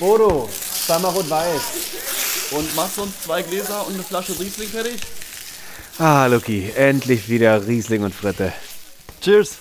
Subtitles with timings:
[0.00, 0.48] Bodo,
[0.86, 2.52] zweimal rot-weiß.
[2.52, 5.00] Und machst du uns zwei Gläser und eine Flasche Riesling fertig?
[5.98, 8.52] Ah, Lucky, endlich wieder Riesling und Fritte.
[9.20, 9.58] Cheers.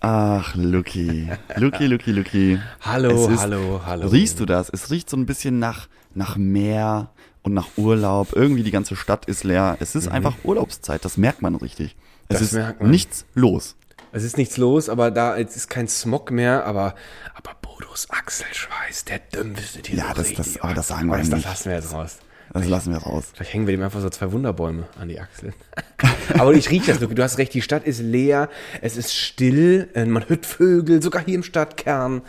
[0.00, 1.28] Ach, Lucky.
[1.56, 2.58] Lucky, Lucky, Lucky.
[2.80, 4.08] Hallo, ist- hallo, hallo.
[4.08, 4.68] Riechst du das?
[4.72, 7.10] Es riecht so ein bisschen nach, nach Meer
[7.42, 8.32] und nach Urlaub.
[8.34, 9.76] Irgendwie die ganze Stadt ist leer.
[9.78, 11.04] Es ist einfach Urlaubszeit.
[11.04, 11.94] Das merkt man richtig.
[12.28, 12.90] Es Das ist merkt man.
[12.90, 13.76] nichts los.
[14.12, 16.94] Es ist nichts los, aber da es ist kein Smog mehr, aber,
[17.34, 21.32] aber Bodos Achselschweiß, der dümpfte die Ja, das- das- aber das sagen wir nicht.
[21.32, 22.18] Das lassen wir jetzt raus.
[22.52, 23.24] Das lassen wir raus.
[23.32, 25.54] Vielleicht hängen wir dem einfach so zwei Wunderbäume an die Achseln.
[26.38, 27.14] aber ich rieche das, Luki.
[27.14, 28.50] Du hast recht, die Stadt ist leer,
[28.82, 32.20] es ist still, äh, man hört Vögel, sogar hier im Stadtkern.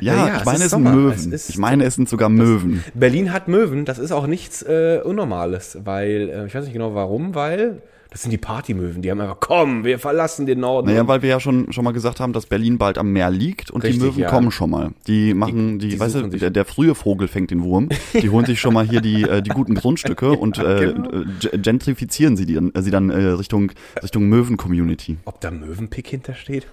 [0.00, 0.92] Ja, Äh, ich meine, es, sind Sommer.
[0.92, 1.32] Möwen.
[1.32, 2.84] Es ich meine, es sind sogar Möwen.
[2.92, 6.94] Berlin hat Möwen, das ist auch nichts äh, Unnormales, weil, äh, ich weiß nicht genau
[6.94, 7.80] warum, weil
[8.10, 10.88] das sind die Partymöwen, die haben einfach, komm, wir verlassen den Norden.
[10.88, 13.70] Naja, weil wir ja schon, schon mal gesagt haben, dass Berlin bald am Meer liegt
[13.70, 14.28] und Richtig, die Möwen ja.
[14.30, 14.90] kommen schon mal.
[15.06, 17.88] Die machen, die, die weißt du, der, der frühe Vogel fängt den Wurm.
[18.12, 21.08] Die holen sich schon mal hier die, äh, die guten Grundstücke und äh, genau.
[21.40, 25.16] ge- gentrifizieren sie, die, dann- äh, sie dann äh, Richtung, Richtung Möwen-Community.
[25.24, 26.66] Ob da Möwenpick hintersteht?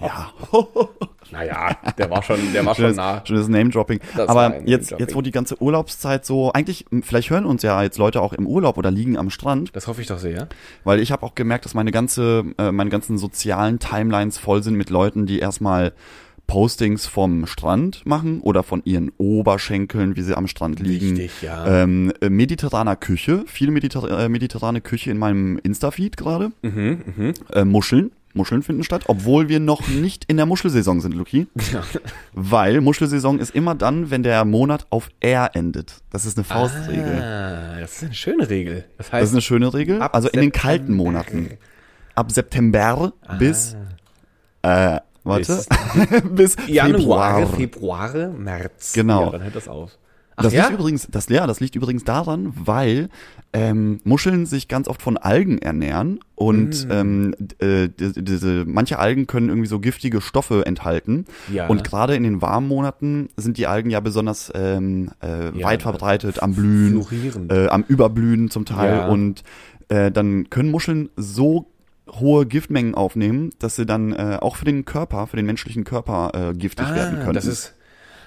[0.00, 0.30] Ja,
[1.32, 3.22] Naja, der war schon, der war schon nah.
[3.24, 4.00] schönes Name-Dropping.
[4.26, 7.98] Aber jetzt, jetzt, wo die ganze Urlaubszeit so, eigentlich, m, vielleicht hören uns ja jetzt
[7.98, 10.48] Leute auch im Urlaub oder liegen am Strand, Das hoffe ich doch sehr.
[10.82, 14.74] weil ich habe auch gemerkt, dass meine ganze, äh, meine ganzen sozialen Timelines voll sind
[14.74, 15.92] mit Leuten, die erstmal
[16.48, 21.12] Postings vom Strand machen oder von ihren Oberschenkeln, wie sie am Strand liegen.
[21.16, 21.82] Wichtig, ja.
[21.84, 26.50] Ähm, äh, mediterraner Küche, viel mediter äh, mediterrane Küche in meinem Insta-Feed gerade.
[26.62, 28.10] Mhm, Äh, Muscheln.
[28.34, 31.46] Muscheln finden statt, obwohl wir noch nicht in der Muschelsaison sind, Luki.
[32.32, 35.96] Weil Muschelsaison ist immer dann, wenn der Monat auf R endet.
[36.10, 37.22] Das ist eine Faustregel.
[37.22, 38.84] Ah, das ist eine schöne Regel.
[38.96, 40.00] Das Das heißt, ist eine schöne Regel.
[40.02, 41.50] Also in den kalten Monaten.
[42.14, 43.76] Ab September bis,
[44.62, 45.64] äh, warte,
[46.30, 48.10] bis, Januar, Februar.
[48.12, 48.92] Februar, März.
[48.92, 49.26] Genau.
[49.26, 49.96] Ja, dann hört das auf.
[50.36, 50.68] Ach Das ja?
[50.68, 53.08] liegt übrigens, das, ja, das liegt übrigens daran, weil
[53.52, 56.90] ähm, Muscheln sich ganz oft von Algen ernähren und Mm.
[56.92, 61.66] ähm, äh, die- diese manche Algen können irgendwie so giftige Stoffe enthalten Ja.
[61.66, 65.82] und gerade in den warmen Monaten sind die Algen ja besonders ähm, äh, Ja, weit
[65.82, 67.04] verbreitet am Blühen,
[67.50, 69.08] äh, am Überblühen zum Teil Ja.
[69.08, 69.42] und
[69.88, 71.66] äh, dann können Muscheln so
[72.12, 76.30] hohe Giftmengen aufnehmen, dass sie dann äh, auch für den Körper, für den menschlichen Körper
[76.50, 77.30] äh, giftig werden können.
[77.30, 77.74] Ah, das ist,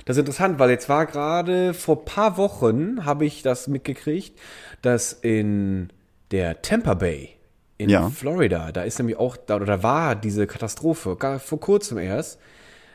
[0.05, 4.39] das ist interessant, weil jetzt war gerade vor paar Wochen, habe ich das mitgekriegt,
[4.81, 5.89] dass in
[6.31, 7.29] der Tampa Bay
[7.77, 8.09] in Ja.
[8.09, 12.39] Florida, da ist nämlich auch, da, oder da war diese Katastrophe, gar vor kurzem erst,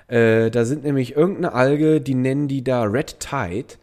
[0.08, 3.74] äh, da sind nämlich irgendeine Alge, die nennen die da Red Tide.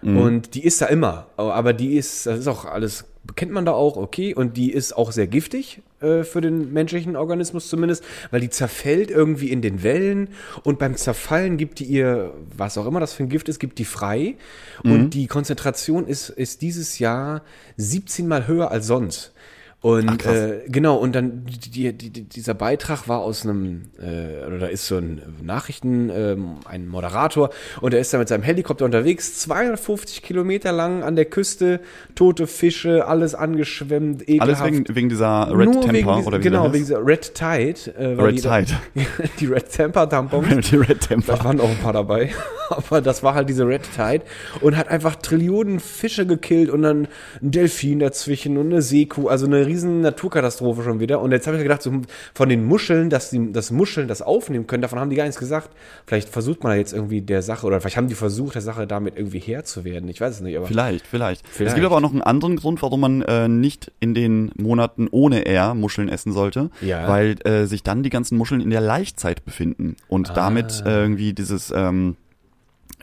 [0.00, 3.04] Und die ist da immer, aber die ist, das ist auch alles,
[3.36, 7.16] kennt man da auch, okay, und die ist auch sehr giftig äh, für den menschlichen
[7.16, 10.28] Organismus zumindest, weil die zerfällt irgendwie in den Wellen
[10.64, 13.78] und beim Zerfallen gibt die ihr, was auch immer das für ein Gift ist, gibt
[13.78, 14.36] die frei
[14.84, 17.42] und die Konzentration ist, ist dieses Jahr
[17.76, 19.32] 17 mal höher als sonst.
[19.80, 24.58] Und äh, genau, und dann die, die, die, dieser Beitrag war aus einem, äh, oder
[24.58, 27.50] da ist so ein Nachrichten, ähm, ein Moderator,
[27.80, 31.78] und er ist da mit seinem Helikopter unterwegs, 250 Kilometer lang an der Küste,
[32.16, 34.62] tote Fische, alles angeschwemmt, ekelhaft.
[34.62, 37.94] Alles wegen, wegen dieser Red Nur Temper wegen, oder wie Genau, wegen dieser Red Tide.
[37.96, 38.74] Äh, Red die, da- Tide.
[39.38, 40.70] die Red Temper Tampons.
[40.70, 41.22] die Red Temper.
[41.22, 42.30] Vielleicht waren auch ein paar dabei.
[42.70, 44.24] Aber das war halt diese Red Tide
[44.60, 47.06] und hat einfach Trillionen Fische gekillt und dann
[47.40, 51.20] ein Delfin dazwischen und eine Seekuh, also eine riesen Naturkatastrophe schon wieder.
[51.20, 51.92] Und jetzt habe ich gedacht, so
[52.34, 55.38] von den Muscheln, dass die, dass Muscheln das aufnehmen können, davon haben die gar nichts
[55.38, 55.70] gesagt.
[56.06, 59.16] Vielleicht versucht man jetzt irgendwie der Sache, oder vielleicht haben die versucht, der Sache damit
[59.16, 60.08] irgendwie Herr zu werden.
[60.08, 60.66] Ich weiß es nicht, aber.
[60.66, 61.68] Vielleicht, vielleicht, Vielleicht.
[61.68, 65.06] Es gibt aber auch noch einen anderen Grund, warum man äh, nicht in den Monaten
[65.10, 67.06] ohne R Muscheln essen sollte, Ja.
[67.08, 70.88] weil äh, sich dann die ganzen Muscheln in der Laichzeit befinden und damit Ah.
[70.88, 72.16] äh, irgendwie dieses ähm,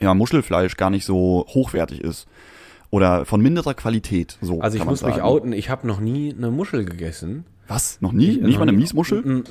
[0.00, 2.26] ja, Muschelfleisch gar nicht so hochwertig ist
[2.90, 4.38] oder von minderer Qualität.
[4.40, 5.22] So Also ich muss mich sagen.
[5.26, 7.44] outen, ich habe noch nie eine Muschel gegessen.
[7.68, 8.00] Was?
[8.00, 8.30] Noch nie?
[8.30, 8.72] Ich- nicht noch mal eine.
[8.72, 9.42] Miesmuschel?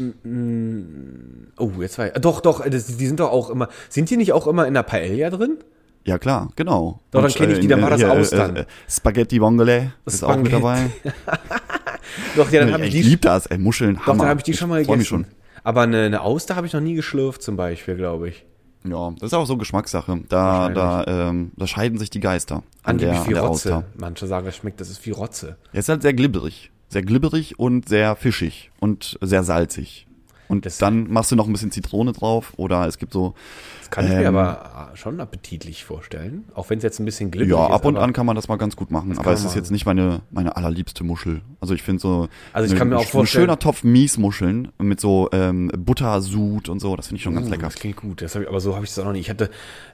[1.57, 4.31] Oh, jetzt war ich, doch, doch, das, die sind doch auch immer, sind die nicht
[4.33, 5.57] auch immer in der Paella drin?
[6.05, 6.99] Ja klar, genau.
[7.11, 8.55] Doch, dann Und, kenn ich die, äh, dann war das hier, Austern.
[8.55, 10.91] Äh, äh, Spaghetti Vongole ist auch mit dabei.
[12.37, 14.19] Doch, ja, dann habe ich ich die, lieb das, ey, Muscheln, doch, Hammer.
[14.19, 15.31] dann habe ich die schon mal freu mich gegessen.
[15.63, 18.45] Aber eine, eine Auster habe ich noch nie geschlürft zum Beispiel, glaube ich.
[18.87, 20.21] Ja, das ist auch so Geschmackssache.
[20.29, 23.75] Da, da, ähm, da scheiden sich die Geister an der, Angeblich an wie Rotze.
[23.75, 23.83] Auster.
[23.97, 25.57] Manche sagen, es schmeckt, das ist wie Rotze.
[25.73, 26.71] Er ist halt sehr glibberig.
[26.89, 30.07] Sehr glibberig und sehr fischig und sehr salzig.
[30.47, 33.33] Und Das- dann machst du noch ein bisschen Zitrone drauf oder es gibt so,
[33.81, 36.45] Das kann ich mir Ähm, aber schon appetitlich vorstellen.
[36.53, 38.57] Auch wenn es jetzt ein bisschen glibberig ja, ab und an kann man das mal
[38.57, 39.57] ganz gut machen, aber es ist machen.
[39.57, 41.41] jetzt nicht meine, meine allerliebste Muschel.
[41.61, 44.99] Also ich finde so, Also ich kann mir auch ein vorstellen- schöner Topf Miesmuscheln mit
[44.99, 47.63] so ähm, Buttersud und so, das finde ich schon ganz Mm, lecker.
[47.63, 48.21] Das klingt gut.
[48.21, 49.21] Das ich, aber so habe ich es auch noch nicht.
[49.21, 49.49] Ich hatte,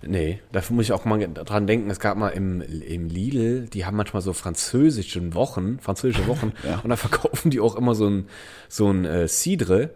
[0.05, 1.89] nee, dafür muss ich auch mal dran denken.
[1.89, 6.51] Es gab mal im, im Lidl, die haben manchmal so französische Wochen, französische Wochen,
[6.83, 8.25] und da verkaufen die auch immer so ein,
[8.67, 9.91] so ein äh, Cidre.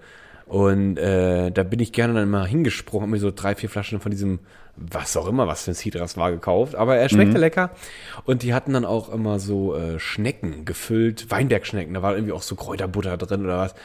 [0.48, 4.00] Und äh, da bin ich gerne dann mal hingesprungen, habe mir so drei, vier Flaschen
[4.00, 4.40] von diesem,
[4.76, 6.76] was auch immer, was für ein Cidre das war, gekauft.
[6.76, 7.10] Aber er Mhm.
[7.10, 7.72] schmeckte lecker.
[8.26, 11.94] Und die hatten dann auch immer so äh, Schnecken gefüllt, Weinbergschnecken.
[11.94, 13.76] Da war irgendwie auch so Kräuterbutter drin oder was.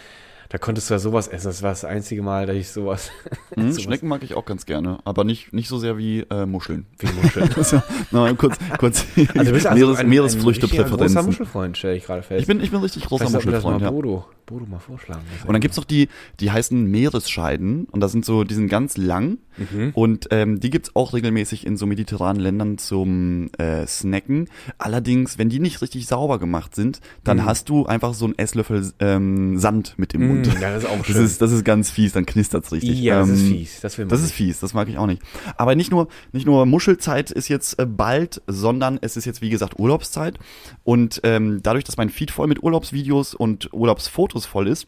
[0.50, 1.46] Da konntest du ja sowas essen.
[1.46, 3.10] Das war das einzige Mal, dass ich sowas.
[3.54, 6.44] Hm, sowas Schnecken mag ich auch ganz gerne, aber nicht, nicht so sehr wie äh,
[6.46, 6.86] Muscheln.
[6.98, 7.50] wie Muscheln.
[7.56, 11.26] Also, na, kurz, kurz Also du bist also Meeres, ein, ein, Meeresfrüchte richtiger großer Präferenzen.
[11.26, 12.40] Muschelfreund, stelle ich gerade fest.
[12.40, 13.90] Ich bin, ich bin richtig großer wir das mal Muschelfreund, ja.
[13.90, 15.22] Bodo, Bodo mal vorschlagen.
[15.46, 16.08] Und dann gibt's noch die,
[16.40, 19.90] die heißen Meeresscheiden und das sind so, die sind ganz lang Mhm.
[19.94, 24.48] und ähm, die gibt's auch regelmäßig in so mediterranen Ländern zum äh, Snacken.
[24.78, 28.90] Allerdings, wenn die nicht richtig sauber gemacht sind, dann hast du einfach so einen Esslöffel
[29.00, 30.46] ähm, Sand mit im Mund.
[30.46, 31.24] Mm, ja, das ist auch Das schön.
[31.24, 33.00] ist, das ist ganz fies, dann knistert's richtig.
[33.00, 33.80] ja, das ist Ähm, fies.
[33.80, 35.20] Das will man Das ist fies, das mag ich auch nicht.
[35.58, 39.50] Aber nicht nur, nicht nur Muschelzeit ist jetzt äh, bald, sondern es ist jetzt wie
[39.50, 40.38] gesagt Urlaubszeit.
[40.84, 44.86] Und ähm, dadurch, dass mein Feed voll mit Urlaubsvideos und Urlaubsfotos voll ist,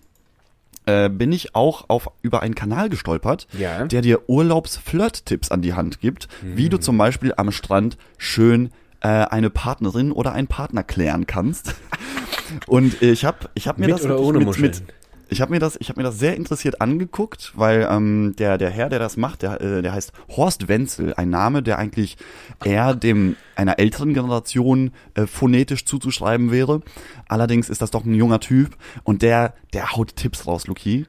[0.86, 3.84] äh, bin ich auch auf über einen Kanal gestolpert, Ja.
[3.84, 6.70] der dir Urlaubsflirt-Tipps an die Hand gibt, wie Mhm.
[6.70, 8.70] du zum Beispiel am Strand schön
[9.00, 11.74] äh, eine Partnerin oder einen Partner klären kannst.
[12.66, 14.70] Und ich habe ich hab mir Mit das oder ohne mit, Muscheln?
[14.70, 14.82] mit
[15.32, 18.70] ich habe mir das, ich habe mir das sehr interessiert angeguckt, weil ähm, der der
[18.70, 22.16] Herr, der das macht, der äh, der heißt Horst Wenzel, ein Name, der eigentlich
[22.64, 26.82] eher dem einer älteren Generation äh, phonetisch zuzuschreiben wäre.
[27.28, 31.06] Allerdings ist das doch ein junger Typ und der der haut Tipps raus, Luki.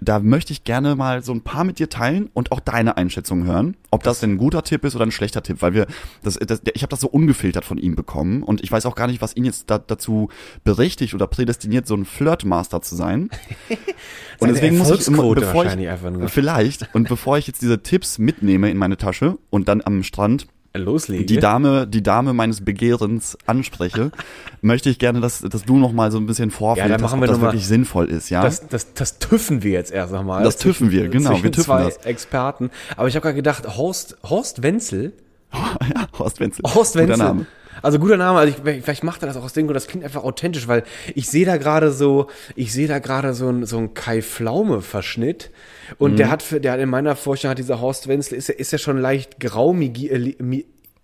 [0.00, 3.44] Da möchte ich gerne mal so ein paar mit dir teilen und auch deine Einschätzung
[3.44, 5.86] hören, ob das denn ein guter Tipp ist oder ein schlechter Tipp, weil wir
[6.22, 9.06] das, das ich habe das so ungefiltert von ihm bekommen und ich weiß auch gar
[9.06, 10.28] nicht, was ihn jetzt da, dazu
[10.64, 13.30] berechtigt oder prädestiniert, so ein Flirtmaster zu sein.
[14.38, 16.28] Und deswegen muss ich immer, bevor ich, wahrscheinlich einfach nur.
[16.28, 20.46] vielleicht, und bevor ich jetzt diese Tipps mitnehme in meine Tasche und dann am Strand
[20.78, 21.24] Loslege.
[21.24, 24.10] die Dame, die Dame meines Begehrens anspreche,
[24.60, 27.20] möchte ich gerne, dass, dass du noch mal so ein bisschen Ja, dann machen ob
[27.22, 28.42] wir das wirklich sinnvoll ist, ja?
[28.42, 30.42] Das, das, das tüffen wir jetzt erst nochmal.
[30.42, 31.98] Das tüffen wir, genau, wir tüffen zwei das.
[31.98, 32.70] Experten.
[32.96, 35.12] Aber ich habe gerade gedacht, Horst, Horst Wenzel.
[35.52, 36.62] ja, Horst Wenzel.
[36.64, 37.18] Horst Guter Wenzel.
[37.24, 37.46] Name.
[37.86, 40.04] Also guter Name, also ich, vielleicht macht er das auch aus dem Grund, das klingt
[40.04, 40.82] einfach authentisch, weil
[41.14, 44.82] ich sehe da gerade so, ich sehe da gerade so ein so ein Kai Pflaume
[44.82, 45.50] Verschnitt
[45.98, 46.16] und Mhm.
[46.16, 48.72] der hat für, der hat in meiner Vorstellung hat dieser Horst Wenzel ist ja ist
[48.72, 50.34] ja schon leicht grau äh,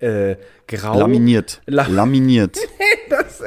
[0.01, 0.37] äh,
[0.67, 1.63] grau Laminiert.
[1.67, 2.59] La- Laminiert.
[3.09, 3.43] Das,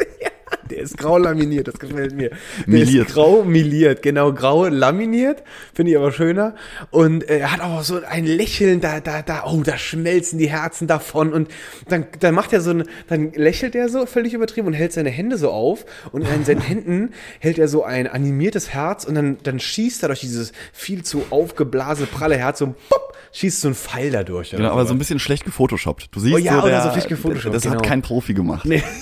[1.05, 2.29] grau laminiert, das gefällt mir.
[2.29, 3.07] Der Miliert.
[3.07, 5.43] ist grau miliert, genau, grau laminiert,
[5.73, 6.55] finde ich aber schöner.
[6.89, 10.49] Und äh, er hat auch so ein Lächeln, da, da, da, oh, da schmelzen die
[10.49, 11.31] Herzen davon.
[11.31, 11.49] Und
[11.87, 15.09] dann, dann macht er so ein, dann lächelt er so völlig übertrieben und hält seine
[15.09, 15.85] Hände so auf.
[16.11, 20.07] Und in seinen Händen hält er so ein animiertes Herz und dann, dann schießt er
[20.07, 24.49] durch dieses viel zu aufgeblasene, pralle Herz so, pop, schießt so ein Pfeil dadurch.
[24.53, 26.07] oder Genau, aber so ein bisschen schlecht gefotoshoppt.
[26.11, 27.75] Du siehst Oh ja, so, der, so schlecht gefotoshoppt, Das genau.
[27.75, 28.65] hat kein Profi gemacht.
[28.65, 28.83] Nee.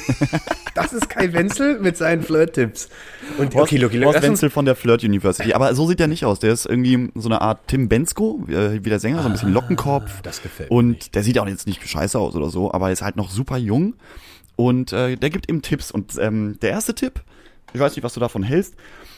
[0.75, 2.89] Das ist Kai Wenzel mit seinen Flirt-Tipps.
[3.37, 5.53] Und Horst, okay, Loki, Horst Wenzel von der Flirt University.
[5.53, 6.39] Aber so sieht er nicht aus.
[6.39, 9.53] Der ist irgendwie so eine Art Tim Bensko, äh, wie der Sänger, so ein bisschen
[9.53, 10.09] Lockenkopf.
[10.17, 12.87] Ah, das gefällt mir Und der sieht auch jetzt nicht scheiße aus oder so, aber
[12.87, 13.93] er ist halt noch super jung.
[14.55, 15.91] Und äh, der gibt ihm Tipps.
[15.91, 17.21] Und ähm, der erste Tipp,
[17.73, 18.73] ich weiß nicht, was du davon hältst,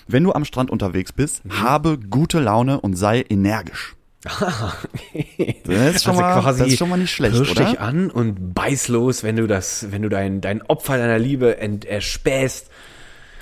[0.09, 1.61] wenn du am Strand unterwegs bist, Mhm.
[1.63, 3.95] habe gute Laune und sei energisch.
[5.63, 7.65] Das ist schon, mal, das ist schon mal nicht schlecht, pirsch oder?
[7.65, 11.57] dich an und beiß los, wenn du das, wenn du dein, dein Opfer deiner Liebe
[11.57, 12.69] ent, erspähst.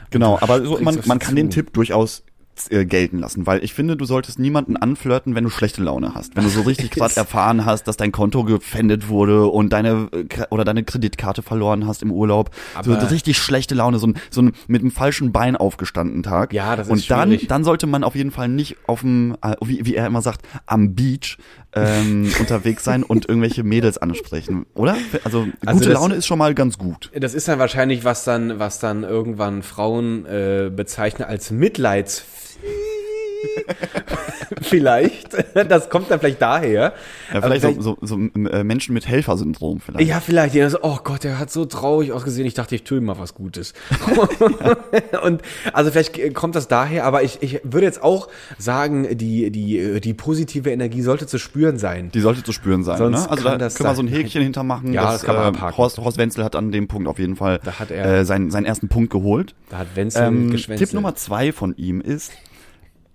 [0.10, 2.24] Genau, aber so, man, man kann den Tipp durchaus
[2.70, 6.36] äh, gelten lassen, weil ich finde, du solltest niemanden anflirten, wenn du schlechte Laune hast.
[6.36, 10.26] Wenn du so richtig gerade erfahren hast, dass dein Konto gefändet wurde und deine äh,
[10.50, 12.52] oder deine Kreditkarte verloren hast im Urlaub.
[12.84, 16.54] so Aber- richtig schlechte Laune, so ein, so ein mit dem falschen Bein aufgestanden Tag.
[16.54, 17.48] Ja, das ist Und dann, schwierig.
[17.48, 20.42] dann sollte man auf jeden Fall nicht auf dem, äh, wie, wie er immer sagt,
[20.66, 21.38] am Beach
[21.76, 24.96] ähm, unterwegs sein und irgendwelche Mädels ansprechen, oder?
[25.24, 27.12] Also, Also gute das- Laune ist schon mal ganz gut.
[27.16, 32.24] Das ist dann wahrscheinlich, was dann, was dann irgendwann Frauen äh, bezeichnen als Mitleids.
[34.62, 35.30] vielleicht.
[35.54, 36.94] Das kommt dann vielleicht daher.
[37.32, 38.16] Ja, Aber vielleicht so, so, so
[38.50, 40.08] äh, Menschen mit Helfersyndrom vielleicht.
[40.08, 40.56] Ja, vielleicht.
[40.56, 42.46] Dann so, oh Gott, der hat so traurig ausgesehen.
[42.48, 43.74] Ich dachte, ich tue ihm mal was Gutes.
[45.24, 45.42] und
[45.74, 50.14] also vielleicht kommt das daher, aber ich, ich würde jetzt auch sagen, die, die, die
[50.14, 52.12] positive Energie sollte zu spüren sein.
[52.14, 52.98] Die sollte zu spüren sein.
[52.98, 53.30] Sonst ne?
[53.32, 54.08] Also kann da das können wir so ein.
[54.08, 54.94] Häkchen hintermachen.
[54.94, 55.78] Ja, das kann man äh, abhaken.
[55.78, 58.52] Horst, Horst Wenzel hat an dem Punkt auf jeden Fall Da hat er- äh, seinen,
[58.52, 59.56] seinen ersten Punkt geholt.
[59.70, 60.90] Da hat Wenzel Ähm, geschwänzelt.
[60.90, 62.32] Tipp Nummer zwei von ihm ist,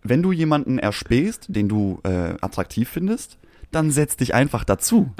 [0.08, 3.38] wenn du jemanden erspähst, den du äh, attraktiv findest,
[3.70, 5.10] dann setz dich einfach dazu.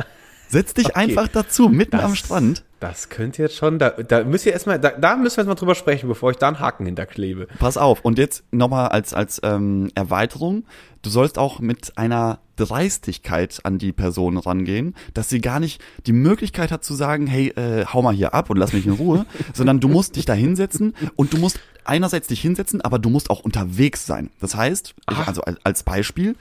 [0.48, 0.94] Setz dich Okay.
[0.98, 2.64] einfach dazu, mitten am Das- Strand.
[2.80, 5.56] Das könnte jetzt schon, da, da müsst ihr erstmal, da, da müssen wir jetzt mal
[5.56, 7.48] drüber sprechen, bevor ich da einen Haken hinterklebe.
[7.58, 10.62] Pass auf, und jetzt nochmal als, als ähm, Erweiterung,
[11.02, 16.12] du sollst auch mit einer Dreistigkeit an die Person rangehen, dass sie gar nicht die
[16.12, 19.26] Möglichkeit hat zu sagen, hey, äh, hau mal hier ab und lass mich in Ruhe,
[19.54, 23.30] sondern du musst dich da hinsetzen und du musst einerseits dich hinsetzen, aber du musst
[23.30, 24.30] auch unterwegs sein.
[24.40, 26.36] Das heißt, ich, also als- Beispiel,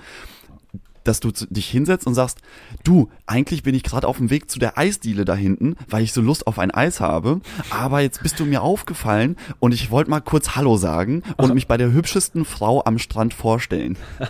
[1.03, 2.39] dass du dich hinsetzt und sagst,
[2.83, 6.11] du, eigentlich bin ich gerade auf dem Weg zu der Eisdiele da hinten, weil ich
[6.11, 7.39] so Lust auf ein Eis habe,
[7.69, 11.67] aber jetzt bist du mir aufgefallen und ich wollte mal kurz Hallo sagen und mich
[11.67, 13.97] bei der hübschesten Frau am Strand vorstellen.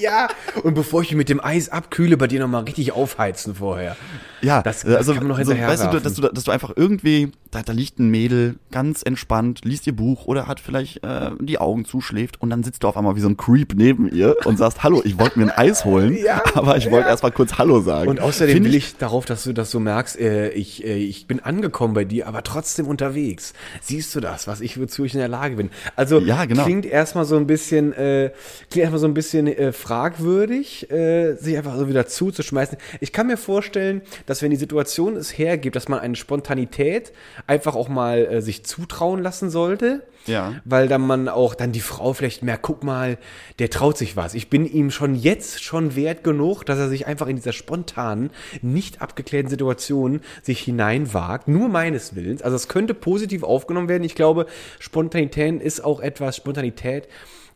[0.00, 0.28] Ja,
[0.62, 3.96] und bevor ich mich mit dem Eis abkühle, bei dir nochmal richtig aufheizen vorher.
[4.42, 6.70] Ja, Das- das also kann man noch so, weißt du, dass du, dass du einfach
[6.76, 11.30] irgendwie, da, da liegt ein Mädel, ganz entspannt, liest ihr Buch oder hat vielleicht äh,
[11.40, 14.36] die Augen zuschläft und dann sitzt du auf einmal wie so ein Creep neben ihr
[14.44, 17.10] und sagst, hallo, ich wollte mir ein Eis holen, Ja, aber ich wollte ja.
[17.10, 18.08] erst mal kurz Hallo sagen.
[18.08, 21.26] Und außerdem Find will ich darauf, dass du das so merkst, äh, ich, äh, ich
[21.26, 23.54] bin angekommen bei dir, aber trotzdem unterwegs.
[23.80, 25.70] Siehst du das, was ich, wozu ich in der Lage bin?
[25.96, 26.64] Also Ja, genau.
[26.64, 28.30] klingt erstmal so ein bisschen, äh,
[28.70, 32.78] klingt erstmal so ein bisschen äh, fragwürdig, äh, sich einfach so wieder zuzuschmeißen.
[33.00, 37.12] Ich kann mir vorstellen, dass wenn die Situation es hergibt, dass man eine Spontanität
[37.48, 40.02] einfach auch mal äh, sich zutrauen lassen sollte.
[40.26, 40.56] Ja.
[40.66, 43.16] Weil dann man auch dann die Frau vielleicht merkt, guck mal,
[43.58, 44.34] der traut sich was.
[44.34, 48.30] Ich bin ihm schon jetzt schon wert genug, dass er sich einfach in dieser spontanen,
[48.60, 52.42] nicht abgeklärten Situation sich hineinwagt, nur meines Willens.
[52.42, 54.04] Also es könnte positiv aufgenommen werden.
[54.04, 54.44] Ich glaube,
[54.78, 57.08] Spontanität ist auch etwas, Spontanität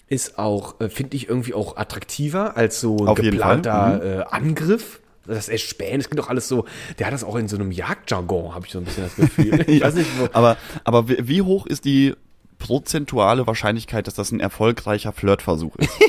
[0.09, 4.27] ist auch, äh, finde ich, irgendwie auch attraktiver als so ein Auf geplanter Fall.
[4.31, 5.02] äh, Angriff.
[5.27, 6.65] Das Erspähen, das klingt doch alles so,
[6.99, 9.65] der hat das auch in so einem Jagdjargon, habe ich so ein bisschen das Gefühl.
[9.69, 12.15] Ich weiß nicht, wo, aber, aber wie, hoch ist die
[12.59, 15.91] prozentuale Wahrscheinlichkeit, dass das ein erfolgreicher Flirtversuch ist?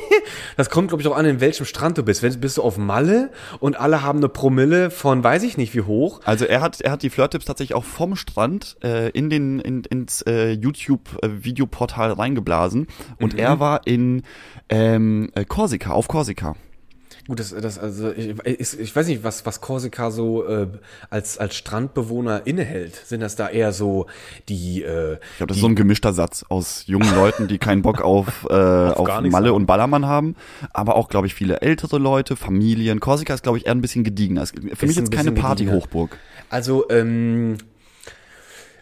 [0.58, 2.24] Das kommt, glaube ich, auch an, in welchem Strand du bist.
[2.24, 5.82] Wenn bist du auf Malle und alle haben eine Promille von weiß ich nicht wie
[5.82, 6.22] hoch.
[6.26, 9.84] Also er hat, er hat die Flirt-Tipps tatsächlich auch vom Strand äh, in den, in,
[9.84, 12.88] ins äh, YouTube-Videoportal reingeblasen.
[13.20, 14.24] Und er war in
[14.70, 16.56] ähm, äh, Korsika, auf Korsika.
[17.26, 20.68] Gut, das, das also ich, ich, ich weiß nicht, was was Korsika so äh,
[21.10, 22.96] als als Strandbewohner innehält.
[22.96, 24.08] Sind das da eher so
[24.50, 27.82] die äh, Ich glaube, das ist so ein gemischter Satz aus jungen Leuten, die keinen
[27.82, 29.56] Bock auf, äh, auf, nichts Malle haben.
[29.56, 30.36] und Ballermann haben,
[30.74, 33.00] aber auch, glaube ich, viele ältere Leute, Familien.
[33.00, 34.44] Korsika ist, glaube ich, eher ein bisschen gediegener.
[34.44, 36.18] Ist Für mich ein jetzt keine Partyhochburg.
[36.50, 37.58] Also, ähm,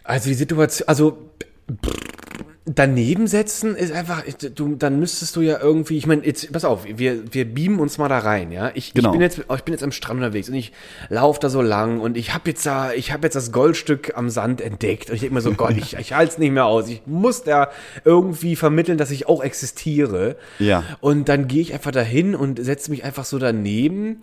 [0.02, 1.30] also die Situation, also
[2.64, 4.22] daneben setzen ist einfach,
[4.54, 7.98] du, dann müsstest du ja irgendwie, ich meine, jetzt, pass auf, wir, wir beamen uns
[7.98, 8.70] mal da rein, ja.
[8.74, 9.08] Ich, Genau.
[9.08, 10.72] ich bin jetzt, ich bin jetzt am Strand unterwegs und ich
[11.08, 14.30] laufe da so lang und ich habe jetzt da, ich habe jetzt das Goldstück am
[14.30, 16.88] Sand entdeckt und ich denke mir so, Gott, ich, ich halte es nicht mehr aus.
[16.88, 17.70] Ich muss da
[18.04, 20.36] irgendwie vermitteln, dass ich auch existiere.
[20.60, 20.84] Ja.
[21.00, 24.20] Und dann gehe ich einfach dahin und setze mich einfach so daneben.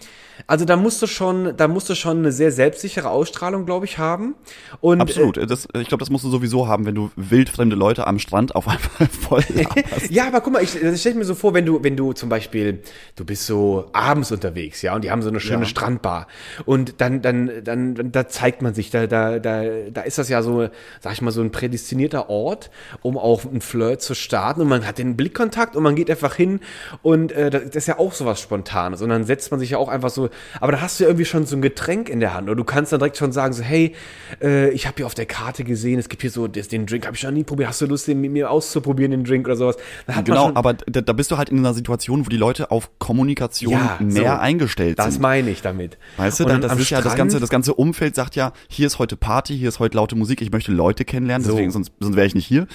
[0.48, 3.98] Also da musst du schon, da musst du schon eine sehr selbstsichere Ausstrahlung, glaube ich,
[3.98, 4.36] haben.
[4.80, 5.36] Und Absolut.
[5.50, 8.68] Das, ich glaube, das musst du sowieso haben, wenn du wildfremde Leute am Strand auf
[8.68, 9.44] einmal voll.
[10.10, 12.14] Ja, aber guck mal, ich, das stell ich mir so vor, wenn du, wenn du
[12.14, 12.82] zum Beispiel,
[13.16, 15.66] du bist so abends unterwegs, ja, und die haben so eine schöne Ja.
[15.66, 16.28] Strandbar.
[16.66, 20.30] Und dann, dann, dann, dann, da zeigt man sich, da, da, da, da ist das
[20.30, 20.70] ja so,
[21.00, 22.70] sag ich mal, so ein prädestinierter Ort,
[23.02, 24.62] um auch einen Flirt zu starten.
[24.62, 26.60] Und man hat den Blickkontakt und man geht einfach hin
[27.02, 29.02] und äh, das ist ja auch sowas Spontanes.
[29.02, 31.26] Und dann setzt man sich ja auch einfach so, aber da hast du ja irgendwie
[31.26, 32.50] schon so ein Getränk in der Hand.
[32.50, 33.94] Und du kannst dann direkt schon sagen, so, hey,
[34.42, 37.16] äh, ich habe hier auf der Karte gesehen, es gibt hier so, den Drink habe
[37.16, 37.70] ich noch nie probiert.
[37.70, 39.78] Hast du Lust, den mit mir auszuprobieren, den Drink oder sowas?
[40.24, 43.72] Genau, aber da, da bist du halt in einer Situation, wo die Leute auf Kommunikation
[43.74, 44.40] Ja, mehr so.
[44.40, 45.22] eingestellt Das sind.
[45.22, 45.98] meine ich damit.
[46.18, 49.00] Weißt du, dann, das ist ja das ganze, das ganze Umfeld sagt ja, hier ist
[49.00, 51.52] heute Party, hier ist heute laute Musik, ich möchte Leute kennenlernen, So.
[51.54, 52.68] deswegen sonst, sonst wäre ich nicht hier.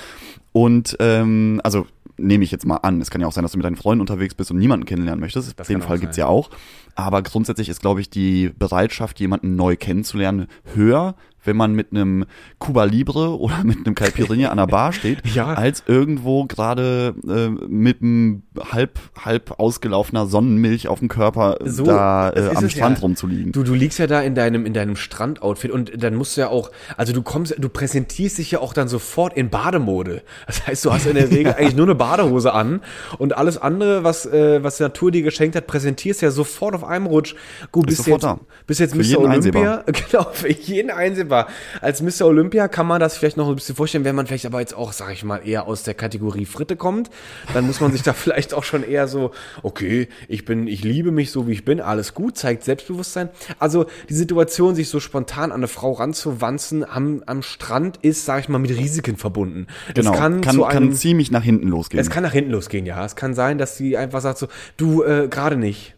[0.52, 1.86] Und ähm, also
[2.16, 4.00] nehme ich jetzt mal an, es kann ja auch sein, dass du mit deinen Freunden
[4.00, 5.58] unterwegs bist und niemanden kennenlernen möchtest.
[5.58, 6.24] Das Den Fall gibt's sein.
[6.26, 6.48] ja auch.
[6.94, 12.24] Aber grundsätzlich ist, glaube ich, die Bereitschaft, jemanden neu kennenzulernen, höher, wenn man mit einem
[12.58, 15.54] Cuba Libre oder mit einem Caipirinha an der Bar steht, Ja.
[15.54, 22.30] als irgendwo gerade äh, mit einem halb, halb ausgelaufener Sonnenmilch auf dem Körper So, da
[22.30, 23.02] äh, am Strand ja.
[23.02, 23.52] rumzuliegen.
[23.52, 26.48] Du, du liegst ja da in deinem, in deinem Strandoutfit und dann musst du ja
[26.48, 30.22] auch, also du kommst, du präsentierst dich ja auch dann sofort in Bademode.
[30.46, 32.80] Das heißt, du hast in der Regel eigentlich nur eine Badehose an
[33.18, 36.84] und alles andere, was, äh, was die Natur dir geschenkt hat, präsentierst ja sofort auf
[36.84, 37.34] einem Rutsch.
[37.72, 38.40] Gut, bist sofort jetzt, da.
[38.66, 39.02] bist jetzt Mr.
[39.02, 39.84] jeden Olympia.
[40.10, 41.33] Genau, für jeden einsehbar.
[41.34, 41.48] War.
[41.80, 42.26] Als Mr.
[42.26, 44.92] Olympia kann man das vielleicht noch ein bisschen vorstellen, wenn man vielleicht aber jetzt auch,
[44.92, 47.10] sag ich mal, eher aus der Kategorie Fritte kommt,
[47.52, 51.10] dann muss man sich da vielleicht auch schon eher so, okay, ich bin, ich liebe
[51.10, 53.30] mich so wie ich bin, alles gut, zeigt Selbstbewusstsein.
[53.58, 58.40] Also die Situation, sich so spontan an eine Frau ranzuwanzen am, am Strand ist, sag
[58.40, 59.66] ich mal, mit Risiken verbunden.
[59.94, 62.00] Genau, Es kann, kann, zu kann einem, ziemlich nach hinten losgehen.
[62.00, 63.04] es kann nach hinten losgehen, ja.
[63.04, 65.93] Es kann sein, dass sie einfach sagt so, du, äh, gerade nicht.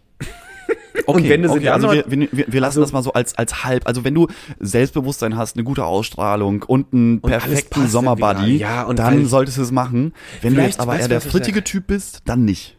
[1.09, 3.39] Okay, Und wenn du sie okay, also wir, wir, wir lassen das mal so als,
[3.39, 3.87] als halb.
[3.87, 4.27] Also wenn du
[4.59, 9.63] Selbstbewusstsein hast, eine gute Ausstrahlung und einen alles perfekten irgendwie, ja, und dann solltest du
[9.63, 10.15] es machen.
[10.43, 11.63] Wenn du jetzt aber eher der frittige?
[11.63, 12.76] Typ bist, dann nicht.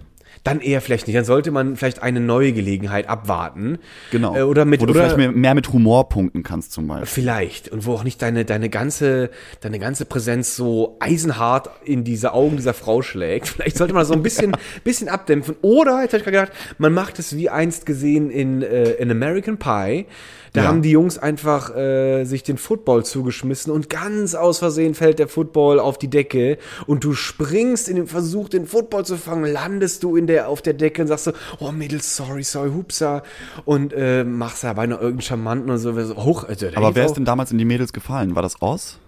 [0.48, 1.16] Dann eher vielleicht nicht.
[1.18, 3.80] Dann sollte man vielleicht eine neue Gelegenheit abwarten.
[4.12, 4.36] Genau.
[4.36, 7.06] Äh, oder mit, Wo du oder vielleicht mehr, mehr mit Humor punkten kannst zum Beispiel.
[7.08, 7.70] Vielleicht.
[7.70, 9.30] Und wo auch nicht deine, deine ganze,
[9.62, 13.48] deine ganze Präsenz so eisenhart in diese Augen dieser Frau schlägt.
[13.58, 15.56] Vielleicht sollte man das so ein bisschen, bisschen abdämpfen.
[15.62, 19.12] Oder, jetzt habe ich gerade gedacht, man macht es wie einst gesehen in, äh, in
[19.12, 20.06] American Pie.
[20.54, 20.70] Da Ja.
[20.70, 25.28] haben die Jungs einfach äh, sich den Football zugeschmissen und ganz aus Versehen fällt der
[25.28, 30.04] Football auf die Decke und du springst in dem Versuch, den Football zu fangen, landest
[30.04, 33.24] du in der, auf der Decke und sagst so, oh Mädels, sorry, sorry, hupsa
[33.66, 36.44] und äh, machst dabei noch irgendeinen Charmanten und so, so hoch.
[36.44, 38.36] Also, der Aber wer ist denn damals in die Mädels gefallen?
[38.36, 39.00] War das Oz?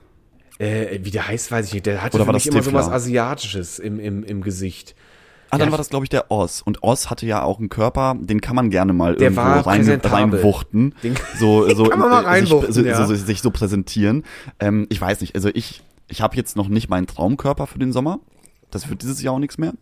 [0.58, 1.86] äh, wie der heißt, weiß ich nicht.
[1.86, 2.84] Der hatte Oder für war mich das immer Stifler?
[2.84, 4.94] sowas Asiatisches im, im, im Gesicht.
[5.52, 5.72] Ah, dann Ja.
[5.72, 6.62] war das, glaube ich, der Oz.
[6.62, 10.02] Und Oz hatte ja auch einen Körper, den kann man gerne mal Der irgendwo rein,
[10.04, 10.94] reinwuchten.
[11.02, 12.98] Den- so, so, kann man mal reinwuchten, sich, ja.
[13.08, 14.26] so, so, sich so präsentieren.
[14.60, 17.92] Ähm, ich weiß nicht, also ich, ich habe jetzt noch nicht meinen Traumkörper für den
[17.94, 18.20] Sommer.
[18.72, 19.74] Das wird dieses Jahr auch nichts mehr.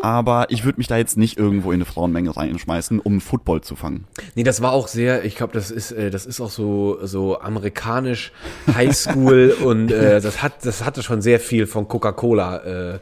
[0.00, 3.74] Aber ich würde mich da jetzt nicht irgendwo in eine Frauenmenge reinschmeißen, um Football zu
[3.74, 4.04] fangen.
[4.36, 7.40] Nee, das war auch sehr, ich glaube, das ist, äh, das ist auch so, so
[7.40, 8.30] amerikanisch
[8.72, 12.98] Highschool und äh, das hat, das hatte schon sehr viel von Coca-Cola, äh,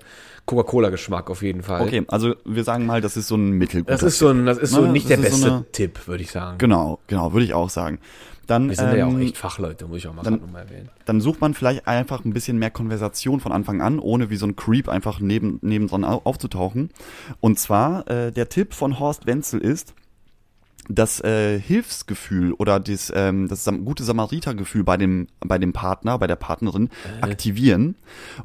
[0.47, 1.83] Coca-Cola-Geschmack auf jeden Fall.
[1.83, 4.59] Okay, also wir sagen mal, das ist so ein mittelguter Das ist so ein, das
[4.59, 6.59] ist so Ne, nicht das der ist so beste eine- Tipp, würde ich sagen.
[6.59, 7.99] Genau, genau, würde ich auch sagen.
[8.47, 10.89] Dann, Wir sind ja auch ähm, echt Fachleute, muss ich auch mal dann- nochmal erwähnen.
[11.05, 14.47] dann sucht man vielleicht einfach ein bisschen mehr Konversation von Anfang an, ohne wie so
[14.47, 16.91] ein Creep einfach neben, nebendran au- aufzutauchen.
[17.41, 19.95] Und zwar, äh, der Tipp von Horst Wenzel ist,
[20.89, 26.29] das äh, Hilfsgefühl oder das, ähm, das gute Samaritergefühl bei dem, bei dem Partner, bei
[26.29, 27.97] der Partnerin aktivieren.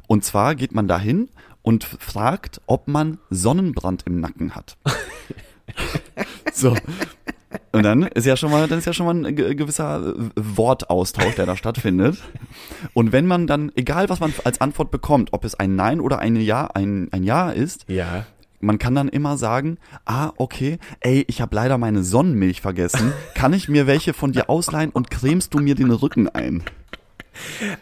[0.08, 1.28] Und zwar geht man dahin
[1.62, 4.76] und fragt, ob man Sonnenbrand im Nacken hat.
[6.52, 6.74] so.
[7.72, 10.30] Und dann ist ja schon mal, dann ist ja schon mal ein ge- gewisser äh,
[10.36, 12.18] Wortaustausch, der da stattfindet.
[12.94, 16.18] Und wenn man dann, egal was man als Antwort bekommt, ob es ein Nein oder
[16.18, 18.26] ein Ja, ein, ein Ja ist, Ja.
[18.60, 23.12] man kann dann immer sagen, ah, okay, ey, ich habe leider meine Sonnenmilch vergessen.
[23.34, 26.62] Kann ich mir welche von dir ausleihen und cremst du mir den Rücken ein?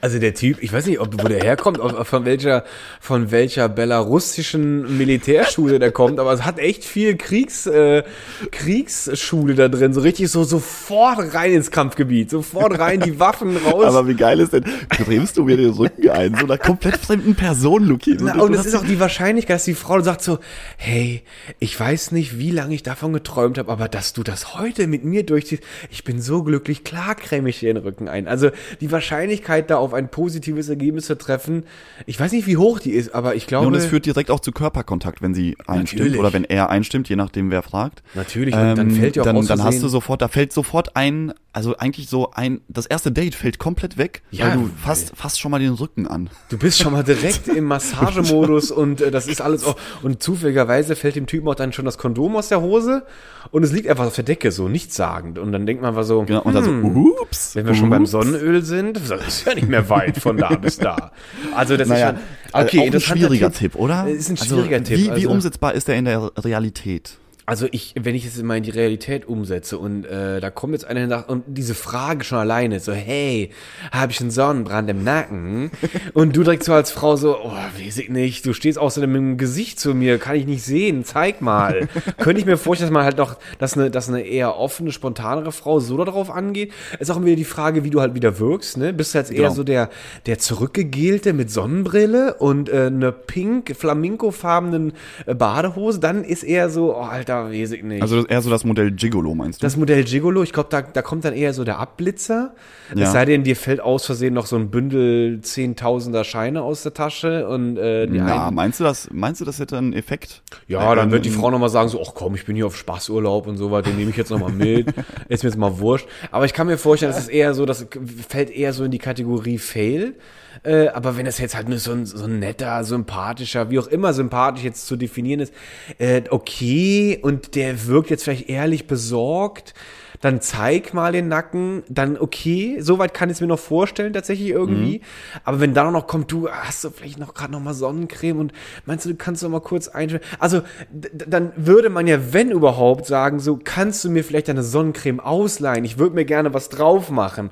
[0.00, 2.64] Also der Typ, ich weiß nicht, ob, wo der herkommt, ob, von welcher,
[3.00, 8.04] von welcher belarussischen Militärschule der kommt, aber es hat echt viel Kriegs, äh,
[8.52, 13.84] Kriegsschule da drin, so richtig so sofort rein ins Kampfgebiet, sofort rein, die Waffen raus.
[13.84, 16.34] Aber wie geil ist denn, cremst du mir den Rücken ein?
[16.36, 18.16] So einer komplett fremden Person, Luki.
[18.20, 20.38] Na, und es ist auch die Wahrscheinlichkeit, dass die Frau sagt so,
[20.76, 21.22] hey,
[21.58, 25.04] ich weiß nicht, wie lange ich davon geträumt habe, aber dass du das heute mit
[25.04, 28.28] mir durchziehst, ich bin so glücklich, klar creme ich dir den Rücken ein.
[28.28, 29.39] Also die Wahrscheinlichkeit,
[29.70, 31.64] da auf ein positives Ergebnis zu treffen,
[32.06, 33.64] ich weiß nicht, wie hoch die ist, aber ich glaube...
[33.64, 36.20] Ja, und es führt direkt auch zu Körperkontakt, wenn sie einstimmt Natürlich.
[36.20, 38.02] oder wenn er einstimmt, je nachdem wer fragt.
[38.14, 41.32] Natürlich, und dann fällt ja auch dann, dann hast du sofort, da fällt sofort ein,
[41.52, 45.40] also eigentlich so ein, das erste Date fällt komplett weg, Ja, weil du fasst, fasst
[45.40, 46.30] schon mal den Rücken an.
[46.48, 47.64] Du bist schon mal direkt im
[48.04, 49.76] Massagemodus und äh, das ist alles auch.
[50.02, 53.04] Und zufälligerweise fällt dem Typen auch dann schon das Kondom aus der Hose
[53.50, 55.38] und es liegt einfach auf der Decke, so nichtssagend.
[55.38, 57.56] Und dann denkt man einfach so, Genau, und dann so, hm, ups.
[57.56, 58.12] wenn wir schon beim ups.
[58.12, 61.12] Sonnenöl sind, das ist ja nicht mehr weit von da bis da.
[61.54, 62.60] Also das Naja, ist schon.
[62.62, 64.08] Okay, äh, auch ein schwieriger Tipp, oder?
[64.08, 64.98] Ist ein Also, schwieriger Tipp.
[64.98, 67.18] Wie, wie also, umsetzbar ist der in der Realität?
[67.50, 70.84] Also ich, wenn ich es immer in die Realität umsetze und äh, da kommt jetzt
[70.84, 73.50] einer nach und diese Frage schon alleine, so hey,
[73.90, 75.72] habe ich einen Sonnenbrand im Nacken?
[76.14, 79.18] Und du direkt so als Frau so, oh, weiß ich nicht, du stehst außerdem mit
[79.20, 81.88] dem Gesicht zu mir, kann ich nicht sehen, zeig mal.
[82.18, 85.50] Könnte ich mir vorstellen, dass man halt noch, dass eine, dass eine eher offene, spontanere
[85.50, 86.72] Frau so darauf angeht.
[87.00, 88.92] Ist auch immer wieder die Frage, wie du halt wieder wirkst, ne?
[88.92, 89.54] Bist du jetzt eher Genau.
[89.54, 89.90] so der,
[90.26, 94.92] der zurückgegelte mit Sonnenbrille und äh, eine pink, flamingofarbenen
[95.26, 98.02] äh, Badehose, dann ist eher so, oh Alter, weiß ich nicht.
[98.02, 99.66] Also das eher so das Modell Gigolo, meinst du?
[99.66, 102.54] Das Modell Gigolo, ich glaube, da, da kommt dann eher so der Abblitzer.
[102.94, 103.06] Ja.
[103.06, 106.92] Es sei denn, dir fällt aus Versehen noch so ein Bündel Zehntausender Scheine aus der
[106.94, 110.42] Tasche und äh, die Na, einen, meinst du das, meinst du, das hätte einen Effekt?
[110.66, 112.76] ja, dann Ähm, wird die Frau nochmal sagen, so, ach komm, ich bin hier auf
[112.76, 114.88] Spaßurlaub und so weiter, den nehme ich jetzt nochmal mit.
[115.28, 116.06] Ist mir jetzt mal wurscht.
[116.30, 117.86] Aber ich kann mir vorstellen, das ist eher so, das
[118.28, 120.14] fällt eher so in die Kategorie Fail.
[120.62, 123.86] Äh, aber wenn es jetzt halt nur so ein, so ein netter, sympathischer, wie auch
[123.86, 125.54] immer sympathisch jetzt zu definieren ist,
[125.98, 129.74] äh, okay, und der wirkt jetzt vielleicht ehrlich besorgt,
[130.20, 134.48] dann zeig mal den Nacken, dann okay, soweit kann ich es mir noch vorstellen, tatsächlich
[134.48, 134.98] irgendwie.
[134.98, 135.40] Mhm.
[135.44, 138.52] Aber wenn dann noch kommt, du hast du vielleicht noch gerade noch mal Sonnencreme und
[138.84, 140.22] meinst du, du kannst noch mal kurz einstellen.
[140.38, 140.60] Also,
[140.92, 145.86] dann würde man ja, wenn überhaupt, sagen, so, kannst du mir vielleicht deine Sonnencreme ausleihen?
[145.86, 147.48] Ich würde mir gerne was drauf machen.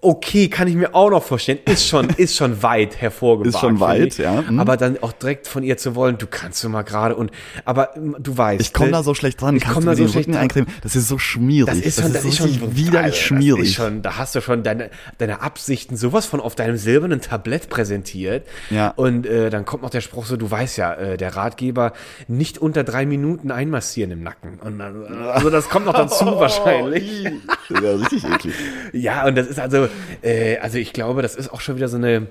[0.00, 1.58] Okay, kann ich mir auch noch vorstellen.
[1.66, 3.54] Ist schon, ist schon weit hervorgebracht.
[3.54, 4.40] Ist schon weit, ja.
[4.40, 4.58] Mhm.
[4.58, 7.30] Aber dann auch direkt von ihr zu wollen, du kannst du mal gerade und,
[7.66, 8.62] aber du weißt.
[8.62, 8.96] Ich komme ne?
[8.96, 9.54] da so schlecht dran.
[9.56, 10.38] Ich Kannst komm du da so schlecht dran.
[10.38, 10.70] eincremen?
[10.82, 11.89] Das ist so schmierig.
[11.96, 13.64] Das ist schon, das ist schon richtig widerlich schmierig.
[13.64, 17.68] Das schon, da hast du schon deine, deine Absichten sowas von auf deinem silbernen Tablett
[17.68, 18.46] präsentiert.
[18.70, 18.92] Ja.
[18.96, 21.92] Und äh, dann kommt noch der Spruch so, du weißt ja, äh, der Ratgeber
[22.28, 24.58] nicht unter drei Minuten einmassieren im Nacken.
[24.60, 27.24] Und dann, also das kommt noch dazu wahrscheinlich.
[27.24, 28.54] ja, richtig eklig.
[28.92, 29.88] Ja, und das ist also,
[30.22, 32.28] äh, also ich glaube, das ist auch schon wieder so eine.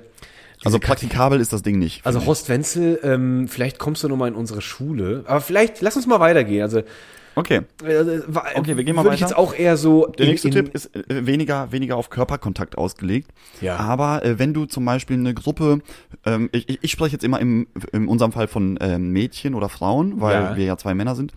[0.66, 2.06] Also praktikabel ist das Ding nicht.
[2.06, 5.24] Also Horst Wenzel, ähm, vielleicht kommst du noch mal in unsere Schule.
[5.26, 6.64] Aber vielleicht, lass uns mal weitergehen.
[6.64, 6.84] Also,
[7.40, 7.62] Okay.
[7.84, 9.32] äh, war- Okay, wir gehen mal würde ich weiter.
[9.32, 10.08] jetzt auch eher so.
[10.08, 13.32] Der in- nächste in- Tipp ist äh, weniger, weniger auf Körperkontakt ausgelegt.
[13.62, 13.78] Ja.
[13.78, 15.80] Aber äh, wenn du zum Beispiel eine Gruppe,
[16.26, 19.70] ähm, ich, ich, ich spreche jetzt immer im, in unserem Fall von ähm, Mädchen oder
[19.70, 20.56] Frauen, weil Ja.
[20.58, 21.32] wir ja zwei Männer sind.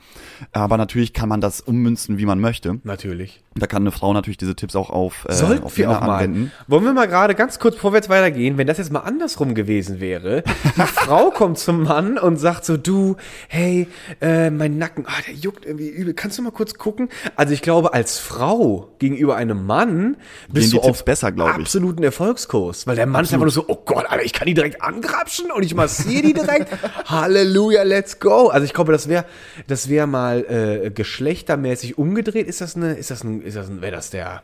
[0.53, 2.79] Aber natürlich kann man das ummünzen, wie man möchte.
[2.85, 3.41] Natürlich.
[3.55, 6.17] Da kann eine Frau natürlich diese Tipps auch auf, äh, Sollten auf wir auch mal.
[6.17, 6.53] anwenden.
[6.67, 10.43] Wollen wir mal gerade ganz kurz, jetzt weitergehen, wenn das jetzt mal andersrum gewesen wäre,
[10.77, 13.17] die Frau kommt zum Mann und sagt so, du,
[13.49, 13.89] hey,
[14.21, 17.09] äh, mein Nacken, ah, der juckt irgendwie übel, kannst du mal kurz gucken?
[17.37, 20.17] Also ich glaube, als Frau gegenüber einem Mann
[20.49, 21.57] bist die du Tipps auf besser, glaub ich.
[21.57, 24.55] absoluten Erfolgskurs, weil der Mann ist einfach nur so, oh Gott, Alter, ich kann die
[24.55, 26.69] direkt angrapschen und ich massiere die direkt.
[27.07, 28.49] Halleluja, let's go.
[28.49, 29.25] Also ich glaube, das wäre,
[29.67, 32.47] das wäre mal äh, geschlechtermäßig umgedreht.
[32.47, 34.43] Ist das eine, ist das ein, ist das wäre das der,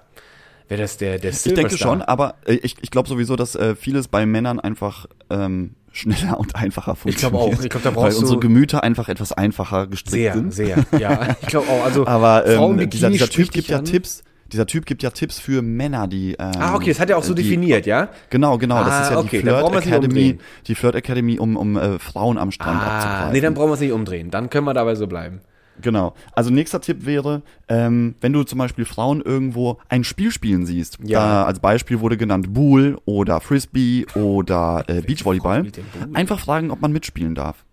[0.68, 3.74] wäre das der, der Ich denke schon, aber äh, ich, ich glaube sowieso, dass äh,
[3.74, 7.58] vieles bei Männern einfach ähm, schneller und einfacher Ich glaube funktioniert.
[7.60, 7.64] auch.
[7.64, 10.54] Ich glaube, da Weil brauchst unsere du Gemüter einfach etwas einfacher gestrickt sehr, sind.
[10.54, 10.84] sehr.
[10.98, 11.84] Ja, ich glaube auch.
[11.84, 13.84] Also Aber ähm, dieser, dieser Typ gibt ja an.
[13.84, 14.22] Tipps.
[14.50, 16.30] Dieser Typ gibt ja Tipps für Männer, die.
[16.38, 18.08] Ähm, Ah, okay, das hat er auch so die, definiert, ja?
[18.30, 18.82] Genau, genau.
[18.82, 22.38] Das Ah, ist ja okay, die Flirt Academy, die Flirt Academy, um um äh, Frauen
[22.38, 23.32] am Strand Ah, abzugreifen.
[23.34, 24.30] nee, dann brauchen wir es nicht umdrehen.
[24.30, 25.42] Dann können wir dabei so bleiben.
[25.82, 26.14] Genau.
[26.32, 30.98] Also nächster Tipp wäre, ähm, wenn du zum Beispiel Frauen irgendwo ein Spiel spielen siehst.
[31.02, 31.20] Ja.
[31.20, 35.70] Da als Beispiel wurde genannt Bull oder Frisbee oder äh, Beachvolleyball.
[36.14, 37.64] Einfach fragen, ob man mitspielen darf.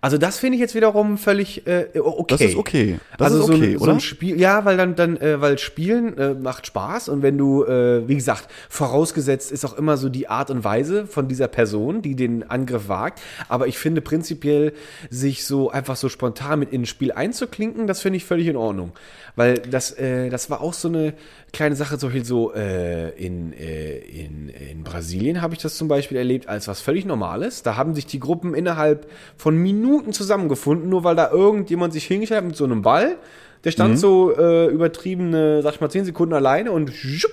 [0.00, 2.24] Also das finde ich jetzt wiederum völlig äh, okay.
[2.28, 3.00] Das ist okay.
[3.16, 3.92] Das also ist so okay, ein, so oder?
[3.94, 7.64] ein Spiel, ja, weil dann, dann, äh, weil Spielen äh, macht Spaß und wenn du,
[7.64, 12.02] äh, wie gesagt, vorausgesetzt ist auch immer so die Art und Weise von dieser Person,
[12.02, 13.20] die den Angriff wagt.
[13.48, 14.72] Aber ich finde prinzipiell,
[15.10, 18.56] sich so einfach so spontan mit in ein Spiel einzuklinken, das finde ich völlig in
[18.56, 18.92] Ordnung.
[19.38, 21.14] Weil das, äh, das war auch so eine
[21.52, 25.86] kleine Sache, so viel so äh, in, äh, in, in Brasilien habe ich das zum
[25.86, 27.62] Beispiel erlebt als was völlig Normales.
[27.62, 32.38] Da haben sich die Gruppen innerhalb von Minuten zusammengefunden, nur weil da irgendjemand sich hingestellt
[32.38, 33.14] hat mit so einem Ball.
[33.62, 37.30] Der stand so äh, übertriebene, sag ich mal, 10 Sekunden alleine und schupp,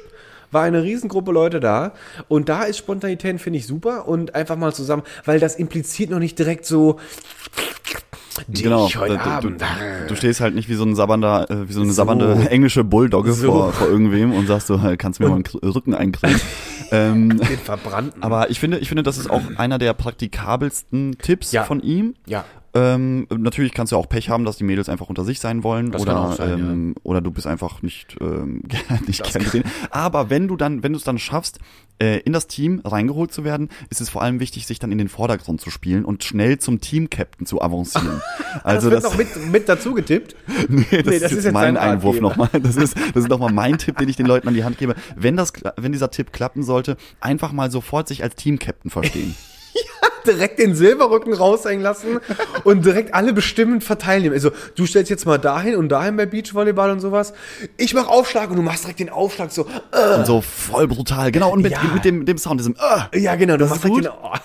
[0.51, 1.93] war eine Riesengruppe Leute da.
[2.27, 4.07] Und da ist Spontanität, finde ich, super.
[4.07, 6.99] Und einfach mal zusammen, weil das impliziert noch nicht direkt so,
[8.47, 8.89] dich Genau.
[8.95, 9.63] heute Du, du, Abend.
[10.07, 11.95] du stehst halt nicht wie so ein sabbernder, äh, wie so eine So.
[11.95, 13.51] sabbernde englische Bulldogge So.
[13.51, 16.39] vor, vor irgendwem und sagst du, halt, kannst du mir mal einen K- Rücken eincremen.
[16.91, 18.21] ähm, den verbrannten.
[18.23, 21.63] aber ich finde, ich finde, das ist auch einer der praktikabelsten Tipps Ja.
[21.63, 22.15] von ihm.
[22.27, 22.43] ja.
[22.75, 25.91] Ähm, natürlich kannst du auch Pech haben, dass die Mädels einfach unter sich sein wollen
[25.91, 28.63] Das oder sein, ähm, oder du bist einfach nicht ähm,
[29.07, 29.63] nicht Das gern gesehen.
[29.91, 31.59] Aber wenn du dann, wenn du es dann schaffst,
[31.99, 34.97] äh, in das Team reingeholt zu werden, ist es vor allem wichtig, sich dann in
[34.97, 38.21] den Vordergrund zu spielen und schnell zum Team-Captain zu avancieren.
[38.63, 40.35] Also das das, wird noch mit, mit dazu getippt.
[40.69, 42.49] nee, das, Nee, ist, das ist jetzt jetzt mein Einwurf nochmal.
[42.63, 44.95] Das ist, das ist nochmal mein Tipp, den ich den Leuten an die Hand gebe.
[45.15, 49.35] Wenn das, wenn dieser Tipp klappen sollte, einfach mal sofort sich als Team-Captain verstehen.
[50.27, 52.19] Direkt den Silberrücken raushängen lassen
[52.63, 54.31] und direkt alle bestimmend verteilen.
[54.33, 57.33] Also du stellst jetzt mal dahin und dahin bei Beachvolleyball und sowas.
[57.77, 59.67] Ich mach Aufschlag und du machst direkt den Aufschlag so.
[59.91, 61.31] Äh, Und so voll brutal.
[61.31, 61.81] Genau, und mit, Ja.
[61.93, 62.75] mit dem, dem Sound, diesem
[63.11, 64.11] äh, ja, genau, du Das machst direkt den.
[64.11, 64.31] Oh.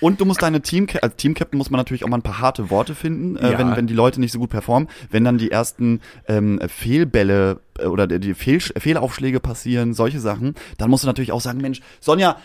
[0.00, 2.68] Und du musst deine Team, als Teamcaptain muss man natürlich auch mal ein paar harte
[2.68, 3.58] Worte finden, äh, Ja.
[3.58, 4.90] wenn, wenn die Leute nicht so gut performen.
[5.08, 11.04] Wenn dann die ersten ähm, Fehlbälle oder die Fehl, Fehlaufschläge passieren, solche Sachen, dann musst
[11.04, 12.36] du natürlich auch sagen, Mensch, Sonja,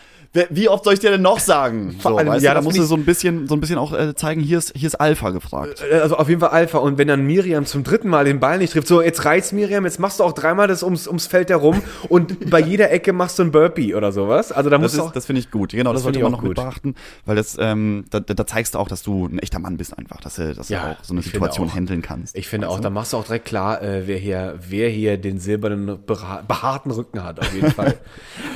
[0.50, 1.96] wie oft soll ich dir denn noch sagen?
[2.00, 3.78] So, allem, weißt ja, du, da das musst du so ein bisschen, so ein bisschen
[3.78, 5.82] auch äh, zeigen, hier ist, hier ist Alpha gefragt.
[5.92, 6.78] Also auf jeden Fall Alpha.
[6.78, 9.84] Und wenn dann Miriam zum dritten Mal den Ball nicht trifft, so jetzt reizt Miriam,
[9.84, 13.40] jetzt machst du auch dreimal das ums, ums Feld herum und bei jeder Ecke machst
[13.40, 14.52] du ein Burpee oder sowas.
[14.52, 15.12] Also da Das, du ist, auch.
[15.12, 15.72] das finde ich gut.
[15.72, 16.64] Genau, das, Das sollte man noch auch mit gut.
[16.64, 16.94] beachten,
[17.26, 20.20] weil das, ähm, da, da zeigst du auch, dass du ein echter Mann bist einfach,
[20.20, 21.74] dass du, dass Ja, du auch so eine Situation auch.
[21.74, 22.36] handeln kannst.
[22.36, 25.18] Ich finde Weißt auch, da machst du auch direkt klar, äh, wer hier, wer hier
[25.18, 27.98] den silbernen beha- behaarten Rücken hat, auf jeden Fall.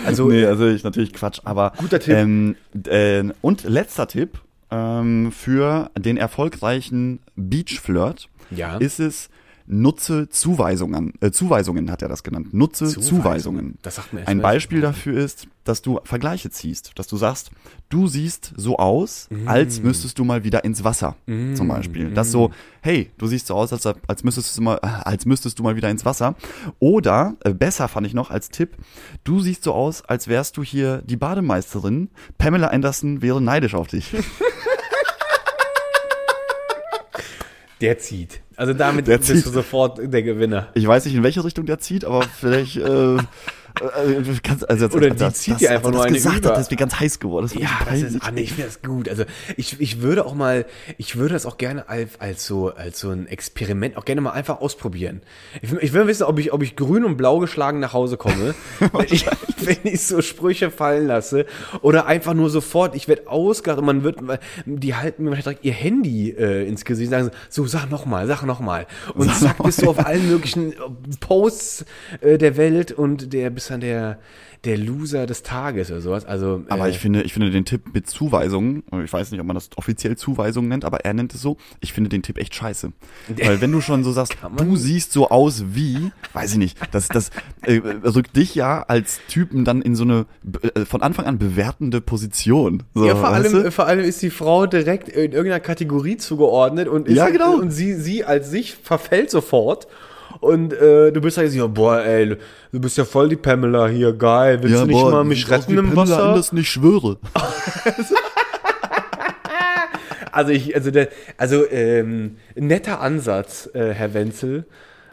[0.06, 2.14] Also Nee, also ich natürlich Quatsch, aber Guter Tipp.
[2.14, 8.76] Ähm, äh, und letzter Tipp ähm, für den erfolgreichen Beach-Flirt Ja.
[8.78, 9.28] ist es,
[9.66, 12.52] Nutze Zuweisungen, äh, Zuweisungen hat er das genannt.
[12.52, 13.78] Nutze Zuweisungen.
[13.82, 17.50] Das sagt mir erst Ein Beispiel dafür ist, dass du Vergleiche ziehst, dass du sagst,
[17.88, 19.84] du siehst so aus, als Mm.
[19.86, 22.10] müsstest du mal wieder ins Wasser, zum Beispiel.
[22.10, 22.50] Das so,
[22.82, 25.88] hey, du siehst so aus, als, als müsstest du mal, als müsstest du mal wieder
[25.88, 26.34] ins Wasser.
[26.78, 28.76] Oder äh, besser fand ich noch als Tipp,
[29.24, 32.10] du siehst so aus, als wärst du hier die Bademeisterin.
[32.36, 34.14] Pamela Anderson wäre neidisch auf dich.
[37.80, 38.40] Der zieht.
[38.56, 39.46] Also damit Der bist zieht.
[39.46, 40.68] du sofort der Gewinner.
[40.74, 42.76] Ich weiß nicht, in welche Richtung der zieht, aber vielleicht.
[42.76, 43.16] Äh,
[43.80, 46.50] äh, kannst, also jetzt, Oder die zieht dir einfach nur das eine gesagt über.
[46.50, 47.48] hat, ist mir ganz heiß geworden.
[47.50, 49.08] Das Ja, das ist, ah, nee, ich finde das gut.
[49.08, 49.24] Also
[49.56, 53.10] ich, ich würde auch mal, ich würde das auch gerne als, als so, als so
[53.10, 55.22] ein Experiment auch gerne mal einfach ausprobieren.
[55.60, 58.54] Ich, ich will wissen, ob ich, ob ich grün und blau geschlagen nach Hause komme,
[58.78, 59.26] wenn, ich,
[59.60, 61.46] wenn ich so Sprüche fallen lasse
[61.82, 64.18] oder einfach nur sofort, ich werde ausgelacht und man wird,
[64.66, 68.26] die halten mir direkt ihr Handy äh, ins Gesicht und sagen so, sag noch mal,
[68.26, 68.86] sag noch mal.
[69.14, 70.74] Und Sag zack, noch bist du auf allen möglichen
[71.20, 71.84] Posts
[72.20, 74.18] äh, der Welt und der bist dann der,
[74.64, 76.24] der Loser des Tages oder sowas.
[76.24, 79.46] Also, Aber äh, ich finde, ich finde den Tipp mit Zuweisungen, ich weiß nicht, ob
[79.46, 82.54] man das offiziell Zuweisungen nennt, aber er nennt es so, ich finde den Tipp echt
[82.54, 82.92] scheiße.
[83.42, 87.08] Weil wenn du schon so sagst, du siehst so aus wie, weiß ich nicht, das,
[87.08, 87.30] das
[87.62, 90.26] äh, rückt dich ja als Typen dann in so eine
[90.74, 92.82] äh, von Anfang an bewertende Position.
[92.94, 93.70] So, Ja, vor allem, du?
[93.70, 97.56] vor allem ist die Frau direkt in irgendeiner Kategorie zugeordnet und ist Ja, genau.
[97.56, 99.86] und sie, sie als sich verfällt sofort.
[100.40, 102.36] Und äh, du bist halt so, boah, ey,
[102.72, 104.62] du bist ja voll die Pamela hier, geil.
[104.62, 106.24] Willst du nicht boah, mal mich retten im Pamela Wasser?
[106.24, 107.18] Anderson, ich schwöre.
[110.32, 114.64] Also ich, also der, also ähm, netter Ansatz, äh, Herr Wenzel.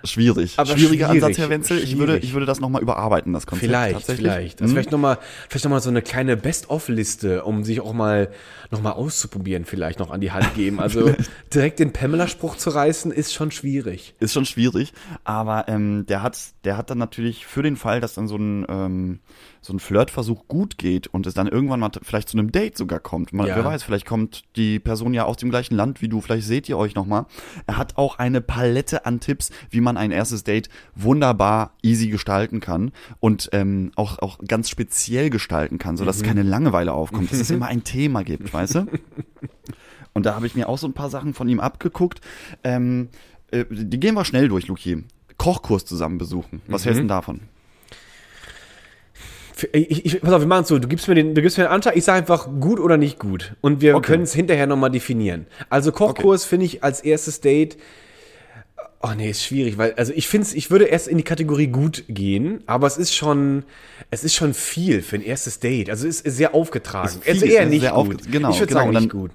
[0.03, 0.55] Schwierig.
[0.57, 1.77] Aber Schwieriger schwierig, Ansatz, Herr Wenzel.
[1.77, 2.23] Ich würde, schwierig.
[2.23, 3.67] ich würde das nochmal überarbeiten, das Konzept.
[3.69, 4.61] Vielleicht, vielleicht.
[4.61, 4.75] Also Hm?
[4.75, 8.29] vielleicht nochmal, vielleicht noch mal so eine kleine Best-of-Liste, um sich auch mal
[8.71, 10.79] nochmal auszuprobieren, vielleicht noch an die Hand geben.
[10.79, 11.13] Also
[11.53, 14.15] direkt den Pamela-Spruch zu reißen, ist schon schwierig.
[14.19, 18.15] ist schon schwierig, aber ähm, der hat, der hat dann natürlich für den Fall, dass
[18.15, 19.19] dann so ein ähm,
[19.61, 22.99] so ein Flirtversuch gut geht und es dann irgendwann mal vielleicht zu einem Date sogar
[22.99, 23.31] kommt.
[23.31, 23.55] Man, Ja.
[23.55, 26.67] Wer weiß, vielleicht kommt die Person ja aus dem gleichen Land wie du, vielleicht seht
[26.67, 27.27] ihr euch noch mal.
[27.67, 32.59] Er hat auch eine Palette an Tipps, wie man ein erstes Date wunderbar easy gestalten
[32.59, 37.31] kann und ähm, auch auch ganz speziell gestalten kann, so dass es keine Langeweile aufkommt,
[37.31, 38.85] dass es immer ein Thema gibt, weißt du?
[40.13, 42.21] Und da habe ich mir auch so ein paar Sachen von ihm abgeguckt.
[42.63, 43.09] Ähm,
[43.51, 45.03] äh, die gehen wir schnell durch, Luki.
[45.37, 46.61] Kochkurs zusammen besuchen.
[46.67, 47.39] Was hältst du denn davon?
[49.55, 50.79] Für- Ich, ich, pass auf, wir machen es so.
[50.79, 53.19] Du gibst mir den, du gibst mir den Antrag, ich sage einfach gut oder nicht
[53.19, 53.55] gut.
[53.61, 54.07] Und wir Okay.
[54.07, 55.45] können es hinterher nochmal definieren.
[55.69, 57.77] Also Kochkurs finde ich als erstes Date.
[59.03, 62.03] Oh nee, ist schwierig, weil, also ich finde ich würde erst in die Kategorie gut
[62.07, 63.63] gehen, aber es ist schon,
[64.11, 65.89] es ist schon viel für ein erstes Date.
[65.89, 67.07] Also es ist sehr aufgetragen.
[67.07, 68.31] Ist viel, also eher ist nicht sehr gut.
[68.31, 69.31] genau, ich würde genau, sagen, nicht gut.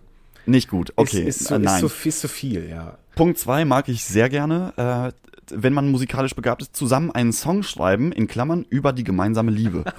[0.46, 1.22] Nicht gut, okay.
[1.22, 1.81] Ist, ist, so, äh, ist, nein.
[1.81, 2.98] so, ist so viel, ja.
[3.16, 4.72] Punkt zwei mag ich sehr gerne.
[4.76, 5.12] Äh,
[5.50, 9.85] wenn man musikalisch begabt ist, zusammen einen Song schreiben, in Klammern, über die gemeinsame Liebe.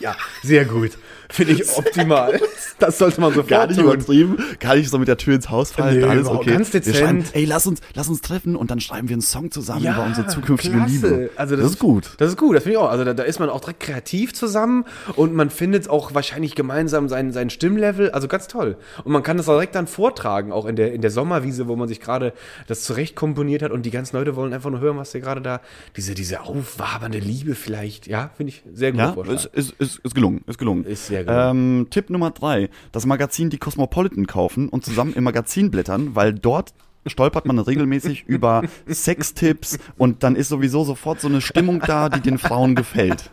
[0.00, 0.92] Ja, sehr gut.
[1.30, 2.40] Finde ich optimal.
[2.78, 3.84] Das sollte man sofort Gar nicht tun.
[3.92, 6.50] übertrieben, gar nicht so mit der Tür ins Haus fallen, Nee, alles okay.
[6.52, 6.96] ganz Wir dezent.
[6.96, 9.94] schreiben, ey, lass uns, lass uns treffen und dann schreiben wir einen Song zusammen Ja,
[9.94, 10.92] über unsere zukünftige klasse.
[10.92, 11.30] Liebe.
[11.36, 12.12] Also das, ist gut.
[12.18, 12.88] Das ist gut, das finde ich auch.
[12.90, 14.84] Also da, da ist man auch direkt kreativ zusammen
[15.16, 18.10] und man findet auch wahrscheinlich gemeinsam sein, sein Stimmlevel.
[18.12, 18.76] Also ganz toll.
[19.04, 21.76] Und man kann das auch direkt dann vortragen, auch in der, in der Sommerwiese, wo
[21.76, 22.32] man sich gerade
[22.68, 25.40] das zurecht komponiert hat und die ganzen Leute wollen einfach nur hören, was der gerade
[25.40, 25.60] da,
[25.96, 28.06] diese, diese aufwabernde Liebe vielleicht.
[28.06, 29.26] Ja, finde ich sehr gut.
[29.26, 30.84] Ja, ist, ist, ist, ist gelungen, ist gelungen.
[30.84, 31.80] Ist sehr gelungen.
[31.80, 36.32] Ähm, Tipp Nummer drei, das Magazin Die Cosmopolitan kaufen und zusammen im Magazin blättern, weil
[36.32, 36.74] dort
[37.06, 42.20] stolpert man regelmäßig über Sextipps und dann ist sowieso sofort so eine Stimmung da, die
[42.20, 43.30] den Frauen gefällt.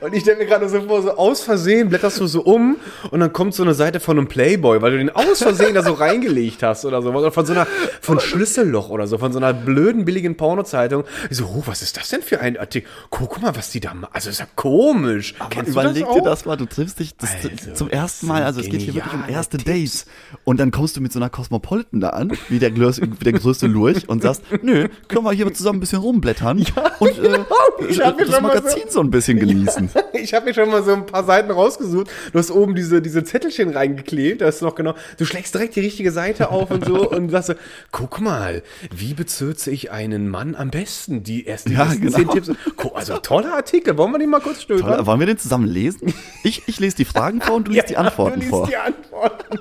[0.00, 2.76] Und ich stelle mir gerade so vor, so aus Versehen blätterst du so um
[3.10, 5.82] und dann kommt so eine Seite von einem Playboy, weil du den aus Versehen da
[5.82, 7.10] so reingelegt hast oder so.
[7.10, 7.66] Oder von so einer,
[8.00, 11.04] von Schlüsselloch oder so, von so einer blöden, billigen Pornozeitung.
[11.30, 12.88] Ich so, oh, was ist das denn für ein Artikel?
[13.10, 14.10] Guck mal, was die da machen.
[14.12, 15.34] Also, ist ja komisch.
[15.50, 18.68] Kennst Überleg das dir das mal, du triffst dich Also, zum ersten Mal, also es
[18.68, 19.66] geht hier wirklich um erste Tipps.
[19.70, 20.06] Dates.
[20.44, 23.66] Und dann kommst du mit so einer Cosmopolitan da an, wie der, wie der größte
[23.66, 26.64] Lurch und sagst, nö, können wir hier zusammen ein bisschen rumblättern
[26.98, 27.46] und äh, genau.
[27.88, 29.85] Das so- Magazin so ein bisschen genießen.
[30.12, 32.08] Ich habe mir schon mal so ein paar Seiten rausgesucht.
[32.32, 34.40] Du hast oben diese, diese Zettelchen reingeklebt.
[34.40, 34.94] Da du noch genau.
[35.18, 37.54] Du schlägst direkt die richtige Seite auf und so und sagst so,
[37.92, 38.62] guck mal,
[38.94, 41.22] wie bezirze ich einen Mann am besten?
[41.22, 42.16] Die ersten Ja, genau.
[42.16, 42.50] zehn Tipps.
[42.94, 43.96] Also toller Artikel.
[43.98, 44.96] Wollen wir den mal kurz stöbern?
[44.96, 46.14] Toll, wollen wir den zusammen lesen?
[46.42, 48.66] Ich, ich lese die Fragen vor und du liest die Antworten du liest vor.
[48.66, 49.58] die Antworten.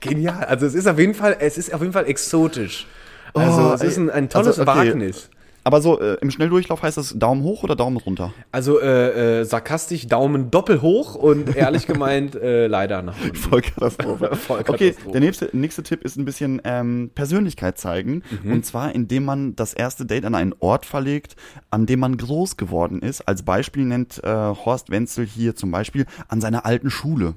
[0.00, 0.44] Genial.
[0.44, 2.86] Also es ist auf jeden Fall, es ist auf jeden Fall exotisch.
[3.34, 4.88] Also Oh, es ist ein, ein tolles also, okay.
[4.90, 5.30] Wagnis.
[5.64, 8.32] Aber so äh, im Schnelldurchlauf heißt das Daumen hoch oder Daumen runter?
[8.50, 13.36] Also äh, äh, sarkastisch Daumen doppel hoch und ehrlich gemeint äh, leider nach unten.
[13.36, 14.36] Vollkatastrophe.
[14.36, 14.94] Vollkatastrophe.
[14.94, 18.22] Okay, der nächste, nächste Tipp ist ein bisschen ähm, Persönlichkeit zeigen.
[18.42, 18.52] Mhm.
[18.52, 21.36] Und zwar, indem man das erste Date an einen Ort verlegt,
[21.70, 23.22] an dem man groß geworden ist.
[23.28, 27.34] Als Beispiel nennt äh, Horst Wenzel hier zum Beispiel an seiner alten Schule.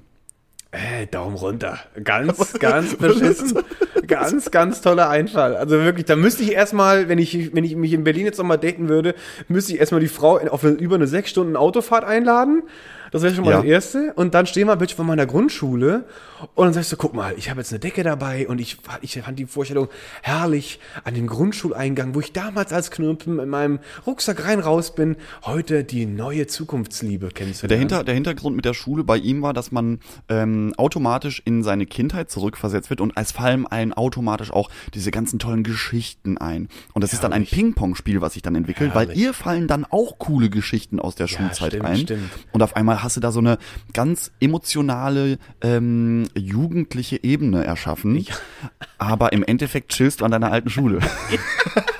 [0.75, 1.79] Äh, Daumen runter.
[2.03, 3.59] Ganz, ganz beschissen.
[4.07, 5.55] Ganz, ganz toller Einfall.
[5.55, 8.57] Also wirklich, da müsste ich erstmal, wenn ich, wenn ich mich in Berlin jetzt nochmal
[8.57, 9.15] daten würde,
[9.47, 12.63] müsste ich erstmal die Frau auf eine, über eine sechs Stunden Autofahrt einladen.
[13.15, 13.57] Das wäre schon mal Ja.
[13.57, 14.11] das Erste.
[14.15, 16.03] Und dann stehen wir bitte von meiner Grundschule
[16.53, 19.17] und dann sagst du, guck mal, ich habe jetzt eine Decke dabei und ich, ich
[19.21, 19.87] fand die Vorstellung
[20.21, 25.15] herrlich an dem Grundschuleingang, wo ich damals als Knirpen in meinem Rucksack rein raus bin,
[25.45, 27.69] heute die neue Zukunftsliebe kennenzulernen.
[27.69, 31.63] Der, Hinter, der Hintergrund mit der Schule bei ihm war, dass man ähm, automatisch in
[31.63, 36.67] seine Kindheit zurückversetzt wird und es fallen einen automatisch auch diese ganzen tollen Geschichten ein.
[36.93, 37.51] Und das ist dann ein Herrlich.
[37.51, 39.23] Ping-Pong-Spiel, was sich dann entwickelt, weil Herrlich.
[39.23, 41.97] ihr fallen dann auch coole Geschichten aus der Schulzeit stimmt, ein.
[41.97, 42.29] stimmt.
[42.51, 43.57] Und auf einmal hast du da so eine
[43.93, 48.25] ganz emotionale, ähm, jugendliche Ebene erschaffen.
[48.97, 50.99] Aber im Endeffekt chillst du an deiner alten Schule.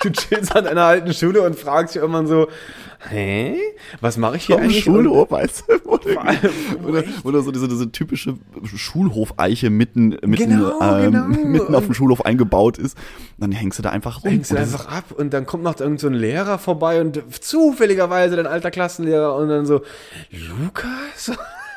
[0.00, 2.48] du chillst an einer alten Schule und fragst dich irgendwann so,
[3.08, 3.58] hä?
[4.00, 4.86] Was mache ich hier eigentlich?
[4.86, 5.72] Und- Schulhof, weißt du?
[5.92, 6.34] Oder,
[6.84, 11.26] oder, oder so diese, diese typische Schulhofeiche mitten, mitten, Genau, ähm, genau.
[11.26, 12.96] mitten auf dem Schulhof eingebaut ist.
[13.38, 14.30] Dann hängst du da einfach rum.
[14.30, 18.36] Hängst du einfach ab und dann kommt noch irgend so ein Lehrer vorbei und zufälligerweise
[18.36, 19.82] dein alter Klassenlehrer und dann so,
[20.30, 21.32] Lukas?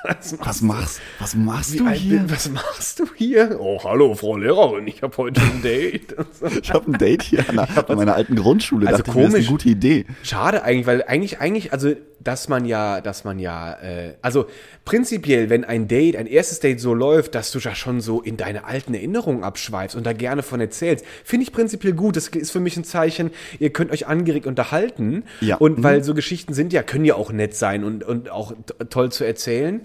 [0.07, 2.19] Was Was machst, was machst du hier?
[2.19, 3.57] bin- was machst du hier?
[3.59, 6.15] Oh, hallo, Frau Lehrerin, ich habe heute ein Date.
[6.61, 8.87] Ich habe ein Date hier an, der, an meiner alten Grundschule.
[8.87, 9.47] Also Dachte ich mir, das ist komisch.
[9.47, 10.05] eine gute Idee.
[10.23, 14.45] Schade eigentlich, weil eigentlich, eigentlich, also, dass man ja, dass man ja, äh, also
[14.83, 18.37] prinzipiell, wenn ein Date, ein erstes Date so läuft, dass du da schon so in
[18.37, 22.15] deine alten Erinnerungen abschweifst und da gerne von erzählst, finde ich prinzipiell gut.
[22.15, 25.23] Das ist für mich ein Zeichen, ihr könnt euch angeregt unterhalten.
[25.41, 25.57] Ja.
[25.57, 25.83] Und Mhm.
[25.83, 28.53] weil so Geschichten sind ja, können ja auch nett sein und, und auch
[28.89, 29.81] toll zu erzählen.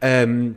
[0.00, 0.56] Ähm,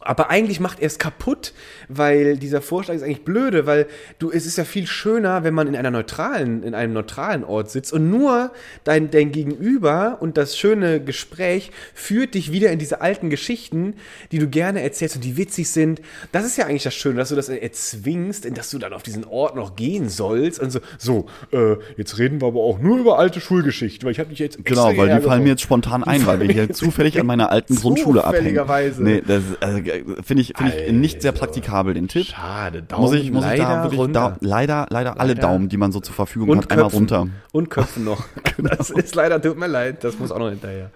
[0.00, 1.52] aber eigentlich macht er es kaputt,
[1.88, 3.86] weil dieser Vorschlag ist eigentlich blöde, weil
[4.18, 7.70] du, es ist ja viel schöner, wenn man in einer neutralen, in einem neutralen Ort
[7.70, 8.50] sitzt und nur
[8.84, 13.94] dein, dein Gegenüber und das schöne Gespräch führt dich wieder in diese alten Geschichten,
[14.32, 16.00] die du gerne erzählst und die witzig sind.
[16.32, 19.24] Das ist ja eigentlich das Schöne, dass du das erzwingst, dass du dann auf diesen
[19.24, 23.18] Ort noch gehen sollst und so, so, äh, jetzt reden wir aber auch nur über
[23.18, 26.26] alte Schulgeschichten, weil ich habe dich jetzt Genau, weil die fallen mir jetzt spontan ein,
[26.26, 28.56] weil wir hier zufällig an meiner alten Grundschule abhängen.
[28.98, 29.78] Nee, das also,
[30.22, 32.26] finde ich, finde ich nicht sehr praktikabel, den Tipp.
[32.26, 35.42] Schade, Daumen Muss ich, muss ich da leider wirklich da, leider, leider alle Leider.
[35.42, 36.98] Daumen, die man so zur Verfügung Und hat, einmal Köpfen.
[36.98, 37.28] runter.
[37.52, 38.24] Und Köpfen noch.
[38.78, 40.90] Das ist leider, tut mir leid, das muss auch noch hinterher.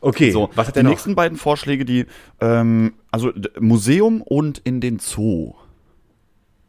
[0.00, 0.90] Okay, So, was hat die noch?
[0.90, 2.06] nächsten beiden Vorschläge, die,
[2.40, 5.54] ähm, also Museum und in den Zoo.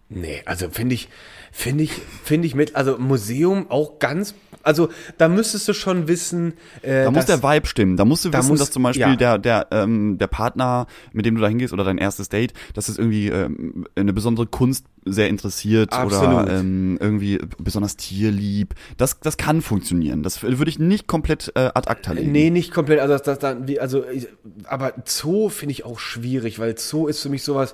[0.09, 1.09] Nee, also finde ich,
[1.57, 1.91] finde ich,
[2.23, 7.09] finde ich mit, also Museum auch ganz, also da müsstest du schon wissen, äh, Da
[7.09, 7.97] muss dass- der Vibe stimmen.
[7.97, 9.15] Da musst du Da wissen, muss- dass zum Beispiel ja.
[9.15, 12.89] der, der, ähm, der Partner, mit dem du da hingehst oder dein erstes Date, dass
[12.89, 16.43] es irgendwie ähm, eine besondere Kunst sehr interessiert Absolut.
[16.43, 18.75] oder ähm, irgendwie besonders tierlieb.
[18.97, 20.21] Das, das kann funktionieren.
[20.21, 22.31] Das würde ich nicht komplett äh, ad acta legen.
[22.31, 22.99] Nee, nicht komplett.
[22.99, 24.27] Also, das, das, dann, wie, also ich,
[24.65, 27.73] aber Zoo finde ich auch schwierig, weil Zoo ist für mich sowas.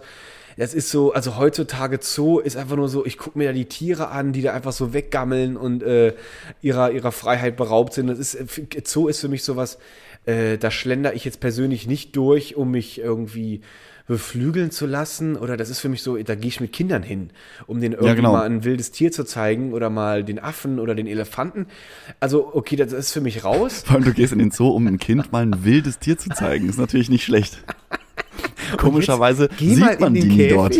[0.57, 3.65] Das ist so, also heutzutage Zoo ist einfach nur so, ich gucke mir da die
[3.65, 6.13] Tiere an, die da einfach so weggammeln und äh,
[6.61, 8.07] ihrer, ihrer Freiheit beraubt sind.
[8.07, 8.37] Das ist,
[8.85, 9.77] Zoo ist für mich sowas,
[10.25, 13.61] äh, da schlender ich jetzt persönlich nicht durch, um mich irgendwie
[14.05, 17.29] beflügeln zu lassen oder das ist für mich so, da gehe ich mit Kindern hin,
[17.67, 18.33] um den irgendwie genau.
[18.33, 21.67] mal ein wildes Tier zu zeigen oder mal den Affen oder den Elefanten.
[22.19, 23.83] Also okay, das ist für mich raus.
[23.85, 26.29] Vor allem, du gehst in den Zoo, um einem Kind mal ein wildes Tier zu
[26.29, 26.67] zeigen.
[26.67, 27.63] Ist natürlich nicht schlecht.
[28.77, 30.75] Komischerweise mal sieht man die dort.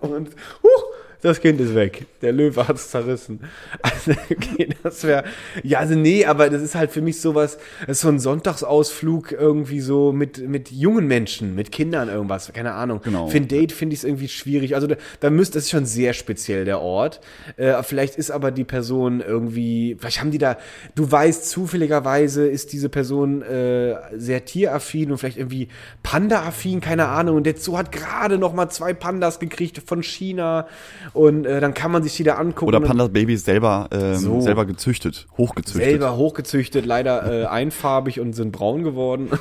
[0.00, 0.28] Und
[0.62, 0.84] huch,
[1.24, 2.04] das Kind ist weg.
[2.20, 3.40] Der Löwe hat es zerrissen.
[3.80, 5.24] Also, okay, das wäre.
[5.62, 9.32] Ja, also nee, aber das ist halt für mich sowas, das ist so ein Sonntagsausflug
[9.32, 13.00] irgendwie so mit, mit jungen Menschen, mit Kindern irgendwas, keine Ahnung.
[13.02, 13.28] Genau.
[13.28, 14.74] Für ein Date finde ich es irgendwie schwierig.
[14.74, 17.20] Also da, da müsste, das ist schon sehr speziell, der Ort.
[17.56, 20.56] Äh, vielleicht ist aber die Person irgendwie, vielleicht haben die da,
[20.94, 25.68] du weißt, zufälligerweise ist diese Person äh, sehr tieraffin und vielleicht irgendwie
[26.02, 27.36] Panda-affin, keine Ahnung.
[27.36, 30.66] Und der Zoo hat gerade noch mal zwei Pandas gekriegt von China
[31.14, 32.66] und äh, dann kann man sich die da angucken.
[32.68, 34.40] Oder und Panda-Babys selber, ähm, So.
[34.40, 35.82] selber gezüchtet, hochgezüchtet.
[35.90, 39.30] selber hochgezüchtet, leider äh, einfarbig und sind braun geworden.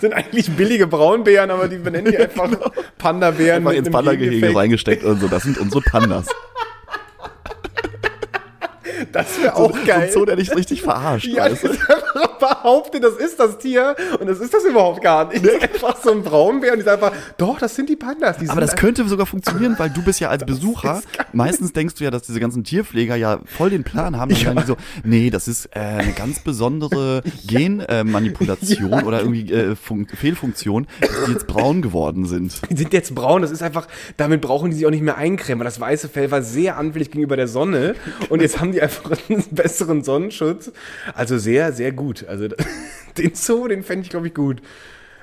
[0.00, 2.50] sind eigentlich billige Braunbären, aber die benennen die einfach
[2.98, 5.28] Panda-Bären Einfach mit ins Panda-Gehege reingesteckt und so.
[5.28, 6.26] Das sind unsere Pandas.
[9.12, 9.86] Das wäre auch so, geil.
[9.86, 11.26] So ein Zoo, der dich richtig verarscht.
[11.26, 11.68] Ja, weißt du?
[12.38, 15.44] behauptet, das ist das Tier und das ist das überhaupt gar nicht.
[15.44, 18.38] Das ist einfach so ein Braunbär und die sagen einfach, doch, das sind die Pandas.
[18.38, 22.04] Die Aber das könnte sogar funktionieren, weil du bist ja als Besucher, meistens denkst du
[22.04, 24.30] ja, dass diese ganzen Tierpfleger ja voll den Plan haben.
[24.30, 24.46] Dann Ja.
[24.46, 29.02] sagen die so, nee, das ist äh, eine ganz besondere Genmanipulation Ja.
[29.04, 32.60] oder irgendwie äh, Fun Fehlfunktion, dass die jetzt braun geworden sind.
[32.70, 33.86] Die sind jetzt braun, das ist einfach,
[34.16, 37.10] damit brauchen die sich auch nicht mehr eincremen, weil das weiße Fell war sehr anfällig
[37.10, 37.94] gegenüber der Sonne
[38.28, 38.87] und jetzt haben die einfach
[39.28, 40.72] einen besseren Sonnenschutz.
[41.14, 42.26] Also sehr, sehr gut.
[42.28, 42.48] Also
[43.18, 44.62] den Zoo, den fände ich, glaube ich, gut.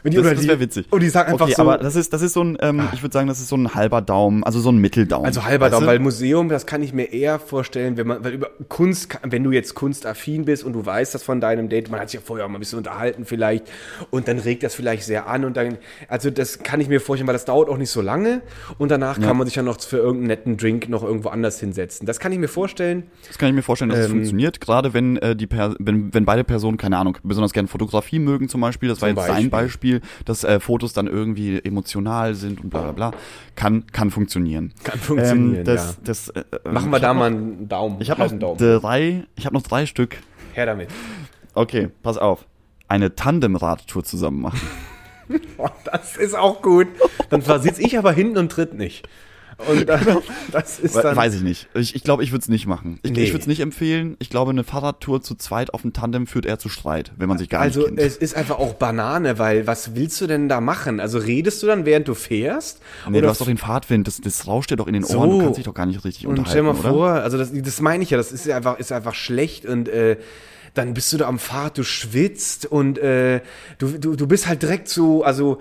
[0.05, 0.85] Wenn die, Das, oder das wäre witzig.
[0.91, 3.01] Und die sagen einfach okay, so, aber das ist, das ist so ein, ähm, ich
[3.01, 5.25] würde sagen, das ist so ein halber Daumen, also so ein Mitteldaumen.
[5.25, 8.51] Also halber Daumen, weil Museum, das kann ich mir eher vorstellen, wenn man, weil über
[8.69, 12.11] Kunst, wenn du jetzt kunstaffin bist und du weißt das von deinem Date, man hat
[12.11, 13.65] sich ja vorher auch mal ein bisschen unterhalten vielleicht
[14.11, 17.25] und dann regt das vielleicht sehr an und dann, also das kann ich mir vorstellen,
[17.25, 18.43] weil das dauert auch nicht so lange
[18.77, 22.05] und danach kann man sich ja noch für irgendeinen netten Drink noch irgendwo anders hinsetzen.
[22.05, 23.03] Das kann ich mir vorstellen.
[23.27, 26.13] Das kann ich mir vorstellen, dass es Ähm, funktioniert, gerade wenn äh, die per wenn,
[26.13, 29.49] wenn beide Personen, keine Ahnung, besonders gerne Fotografie mögen zum Beispiel, das war jetzt sein
[29.49, 29.94] Beispiel.
[29.99, 33.11] Beispiel, dass äh, Fotos dann irgendwie emotional sind und bla bla bla,
[33.55, 34.73] kann, kann funktionieren.
[34.83, 36.01] Kann funktionieren, Ähm, das, ja.
[36.03, 37.97] das, äh, Machen ich wir da hab mal einen Daumen.
[37.99, 38.57] Ich habe noch Daumen.
[38.57, 40.17] drei, ich habe noch drei Stück.
[40.53, 40.89] Her damit.
[41.53, 42.45] Okay, pass auf.
[42.87, 44.59] Eine Tandemradtour zusammen machen.
[45.85, 46.85] Das ist auch gut.
[47.31, 49.09] Dann sitze ich aber hinten und tritt nicht.
[49.69, 50.17] Und dann,
[50.51, 51.15] das ist dann.
[51.15, 51.67] Weiß ich nicht.
[51.73, 52.99] Ich, ich glaube, ich würde es nicht machen.
[53.03, 53.23] Ich, Nee.
[53.23, 54.15] ich würde es nicht empfehlen.
[54.19, 57.37] Ich glaube, eine Fahrradtour zu zweit auf dem Tandem führt eher zu Streit, wenn man
[57.37, 57.99] sich gar Also nicht kennt.
[58.01, 60.99] es ist einfach auch Banane, weil was willst du denn da machen?
[60.99, 62.81] Also redest du dann, während du fährst?
[63.09, 65.19] nee, du hast doch den Fahrtwind, das, das rauscht dir doch in den So.
[65.19, 67.51] Ohren, du kannst dich doch gar nicht richtig und unterhalten, stell mal vor, also das,
[67.53, 70.17] das meine ich ja, das ist ja einfach, ist einfach schlecht und äh,
[70.75, 73.41] dann bist du da am Fahrrad, du schwitzt und äh,
[73.77, 75.57] du, du, du bist halt direkt so, also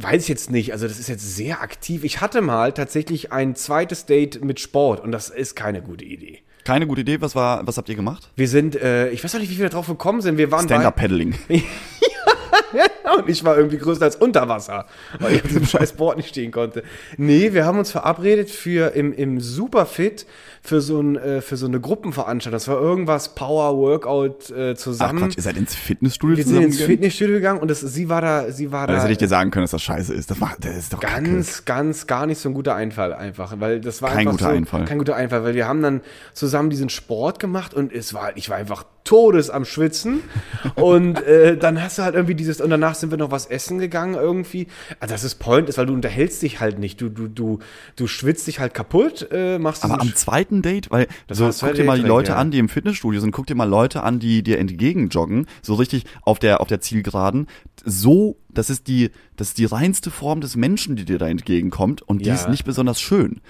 [0.00, 2.04] weiß ich jetzt nicht, also das ist jetzt sehr aktiv.
[2.04, 6.40] Ich hatte mal tatsächlich ein zweites Date mit Sport und das ist keine gute Idee.
[6.64, 7.20] Keine gute Idee.
[7.20, 8.30] Was war, was habt ihr gemacht?
[8.36, 10.38] Wir sind, äh, ich weiß auch nicht, wie wir da drauf gekommen sind.
[10.38, 11.34] Wir waren Stand-up-Paddling.
[13.18, 14.86] und ich war irgendwie größer als Unterwasser,
[15.18, 16.82] weil ich auf diesem scheiß Board nicht stehen konnte.
[17.16, 20.26] Nee, wir haben uns verabredet für im, im Superfit
[20.62, 22.56] für so, ein, äh, für so eine Gruppenveranstaltung.
[22.56, 25.18] Das war irgendwas Power Workout äh, Ach zusammen.
[25.18, 26.80] Quatsch, ihr seid ins Fitnessstudio wir sind ins?
[26.80, 29.50] Fitnessstudio gegangen und das, sie war da, sie war Das da hätte ich dir sagen
[29.50, 30.30] können, dass das scheiße ist.
[30.30, 31.22] Das, war, das ist doch Kacke.
[31.22, 34.50] ganz, ganz gar nicht so ein guter Einfall einfach, weil das war Kein guter so,
[34.50, 34.86] Einfall.
[34.86, 36.00] Kein guter Einfall, weil wir haben dann
[36.32, 40.22] zusammen diesen Sport gemacht und es war, ich war einfach todes am Schwitzen
[40.76, 43.78] und äh, dann hast du halt irgendwie dieses und danach sind wir noch was essen
[43.78, 44.66] gegangen irgendwie.
[45.00, 47.58] Also das ist Point ist, weil du unterhältst dich halt nicht, du du du
[47.96, 51.74] du schwitzt dich halt kaputt, äh, machst Aber am zweiten Date, weil Das so, guck
[51.74, 52.36] dir mal die Leute ja.
[52.36, 56.04] an, die im Fitnessstudio sind, guck dir mal Leute an, die dir entgegenjoggen, so richtig
[56.22, 57.46] auf der auf der Zielgeraden.
[57.84, 62.02] So, das ist die das ist die reinste Form des Menschen, die dir da entgegenkommt
[62.02, 62.34] und die Ja.
[62.34, 63.40] ist nicht besonders schön.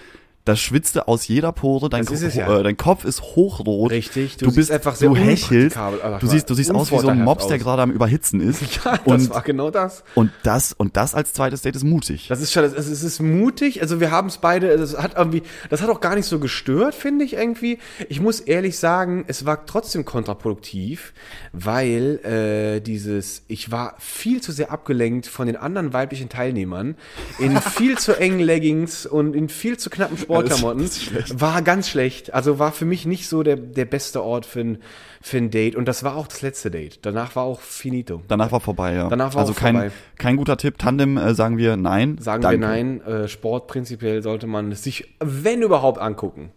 [0.45, 2.59] Da schwitzt du aus jeder Pore, dein, Das ja.
[2.59, 3.91] äh, dein Kopf ist hochrot.
[3.91, 5.75] Richtig, du du, bist einfach sehr du hechelst.
[6.21, 7.63] Du siehst, du siehst aus wie so ein Mops, der aus.
[7.63, 8.61] gerade am Überhitzen ist.
[8.85, 10.05] ja, das und, war genau das.
[10.15, 12.27] und das und das als zweites Date ist mutig.
[12.29, 13.81] Das ist schon, es ist mutig.
[13.81, 16.95] Also wir haben es beide, das hat irgendwie, das hat auch gar nicht so gestört,
[16.95, 17.79] finde ich irgendwie.
[18.11, 21.15] Ich muss ehrlich sagen, es war trotzdem kontraproduktiv,
[21.53, 26.97] weil äh, dieses, ich war viel zu sehr abgelenkt von den anderen weiblichen Teilnehmern
[27.39, 31.41] in viel zu engen Leggings und in viel zu knappen Sportklamotten.
[31.41, 32.35] War ganz schlecht.
[32.35, 34.79] Also war für mich nicht so der, der beste Ort für ein,
[35.23, 35.77] für ein Date.
[35.77, 37.01] Und das war auch das letzte Date.
[37.03, 38.23] Danach war auch finito.
[38.29, 39.09] Danach war vorbei, ja.
[39.09, 39.91] Danach war also auch kein, vorbei.
[40.19, 40.79] kein guter Tipp.
[40.79, 42.19] Tandem äh, sagen wir nein.
[42.19, 42.61] Sagen Danke.
[42.61, 46.51] wir nein, äh, Sport prinzipiell sollte man sich, wenn überhaupt, angucken.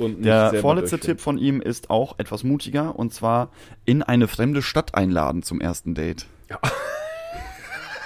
[0.00, 0.98] Und nicht Der vorletzte.
[0.98, 3.50] Tipp von ihm ist auch etwas mutiger und zwar
[3.84, 6.26] in eine fremde Stadt einladen zum ersten Date.
[6.48, 6.58] Ja,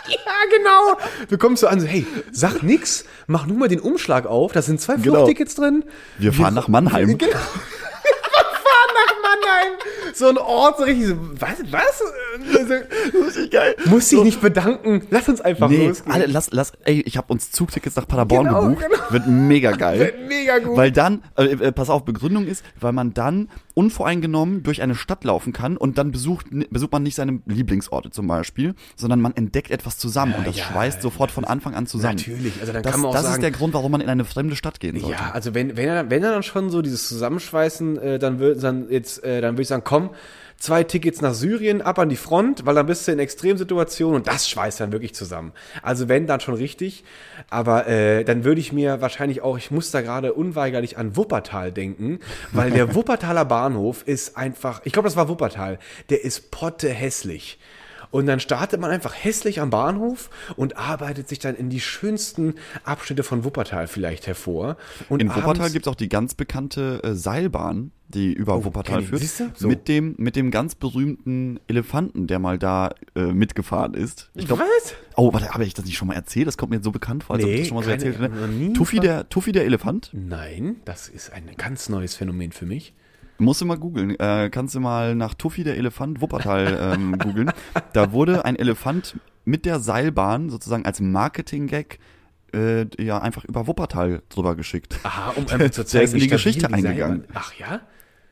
[0.56, 0.98] genau.
[1.28, 4.62] Du kommst so an, so, hey, sag nix, mach nur mal den Umschlag auf, da
[4.62, 5.14] sind zwei Genau.
[5.16, 5.84] Flugtickets drin.
[6.18, 7.18] Wir fahren nach Mannheim.
[7.18, 7.36] Genau.
[9.64, 10.14] Mannheim.
[10.14, 12.02] So ein Ort, so richtig so, was, was?
[13.26, 13.74] Richtig geil.
[13.86, 16.12] Muss dich nicht bedanken, lass uns einfach Nee, losgehen.
[16.12, 18.84] alle, lass, lass, ey, ich habe uns Zugtickets nach Paderborn Genau, gebucht.
[18.90, 19.02] genau.
[19.10, 19.98] Wird mega geil.
[20.00, 20.76] Wird mega gut.
[20.76, 25.24] Weil dann, äh, äh, pass auf, Begründung ist, weil man dann unvoreingenommen durch eine Stadt
[25.24, 29.70] laufen kann und dann besucht, besucht man nicht seine Lieblingsorte zum Beispiel, sondern man entdeckt
[29.72, 32.16] etwas zusammen und das ja, schweißt sofort von Anfang an zusammen.
[32.16, 34.08] Natürlich, also dann das, kann man auch das sagen, ist der Grund, warum man in
[34.08, 35.16] eine fremde Stadt gehen sollte.
[35.16, 38.60] Ja, also wenn, wenn, er, wenn er dann schon so dieses Zusammenschweißen, äh, dann würde
[38.60, 40.10] dann jetzt, äh, dann würde ich sagen, komm,
[40.58, 44.26] zwei Tickets nach Syrien, ab an die Front, weil dann bist du in Extremsituationen und
[44.26, 45.52] das schweißt dann wirklich zusammen.
[45.82, 47.04] Also wenn, dann schon richtig.
[47.50, 51.72] Aber äh, dann würde ich mir wahrscheinlich auch, ich muss da gerade unweigerlich an Wuppertal
[51.72, 52.20] denken,
[52.52, 55.78] weil der Wuppertaler Bahnhof ist einfach, ich glaube, das war Wuppertal,
[56.08, 57.58] der ist potte hässlich.
[58.14, 62.54] Und dann startet man einfach hässlich am Bahnhof und arbeitet sich dann in die schönsten
[62.84, 64.76] Abschnitte von Wuppertal vielleicht hervor.
[65.08, 69.02] Und In Wuppertal abends- gibt's auch die ganz bekannte äh, Seilbahn, die über Oh, Wuppertal
[69.02, 69.20] führt.
[69.20, 69.50] Siehst du?
[69.56, 69.66] So.
[69.66, 74.30] Mit, dem, mit dem ganz berühmten Elefanten, der mal da äh, mitgefahren ist.
[74.34, 74.94] Ich glaub, Was?
[75.16, 76.46] Oh, warte, habe ich das nicht schon mal erzählt?
[76.46, 77.90] Das kommt mir jetzt so bekannt vor, als ob ich Nee, das schon mal so
[77.90, 78.46] erzählt hätte.
[78.48, 80.10] nie Tuffy der, Tuffy der Elefant?
[80.12, 82.94] Nein, das ist ein ganz neues Phänomen für mich.
[83.38, 84.18] Musst du mal googeln.
[84.18, 87.50] Äh, kannst du mal nach Tuffy der Elefant Wuppertal ähm, googeln.
[87.92, 91.98] Da wurde ein Elefant mit der Seilbahn sozusagen als Marketing-Gag
[92.54, 94.98] äh, ja einfach über Wuppertal drüber geschickt.
[95.02, 97.24] Aha, um einfach zu Der zeigen, ist in die Geschichte die Seilbahn- eingegangen.
[97.34, 97.80] Ach ja?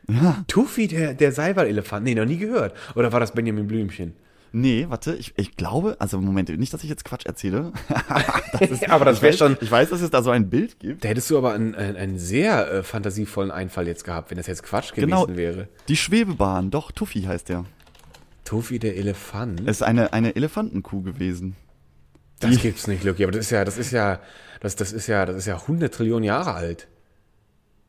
[0.09, 0.45] Ja.
[0.49, 2.05] Tuffy, der, der Seilbahnelefant.
[2.05, 2.75] Nee, noch nie gehört.
[2.95, 4.15] Oder war das Benjamin Blümchen?
[4.55, 7.73] Nee, warte, ich, ich glaube, also Moment, nicht, dass ich jetzt Quatsch erzähle.
[8.89, 9.57] Aber das wäre schon.
[9.61, 11.03] Ich weiß, dass es da so ein Bild gibt.
[11.05, 14.47] Da hättest du aber einen, einen, einen sehr äh, fantasievollen Einfall jetzt gehabt, wenn das
[14.47, 15.27] jetzt Quatsch gewesen Genau.
[15.29, 15.69] wäre.
[15.89, 17.65] Die Schwebebahn, doch, Tuffy heißt der.
[18.45, 19.61] Tuffy, der Elefant.
[19.61, 21.57] Es ist eine, eine Elefantenkuh gewesen.
[22.41, 23.23] das gibt's nicht, Lucky.
[23.23, 24.21] Aber das ist ja, das ist ja,
[24.61, 26.89] das, das ist ja, das ist ja 100 Trillionen Jahre alt.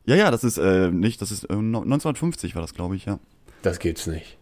[0.06, 3.18] Ja, ja, das ist äh, nicht, das ist äh, 1950 war das, glaube ich, ja.
[3.62, 4.38] Das gibt's nicht.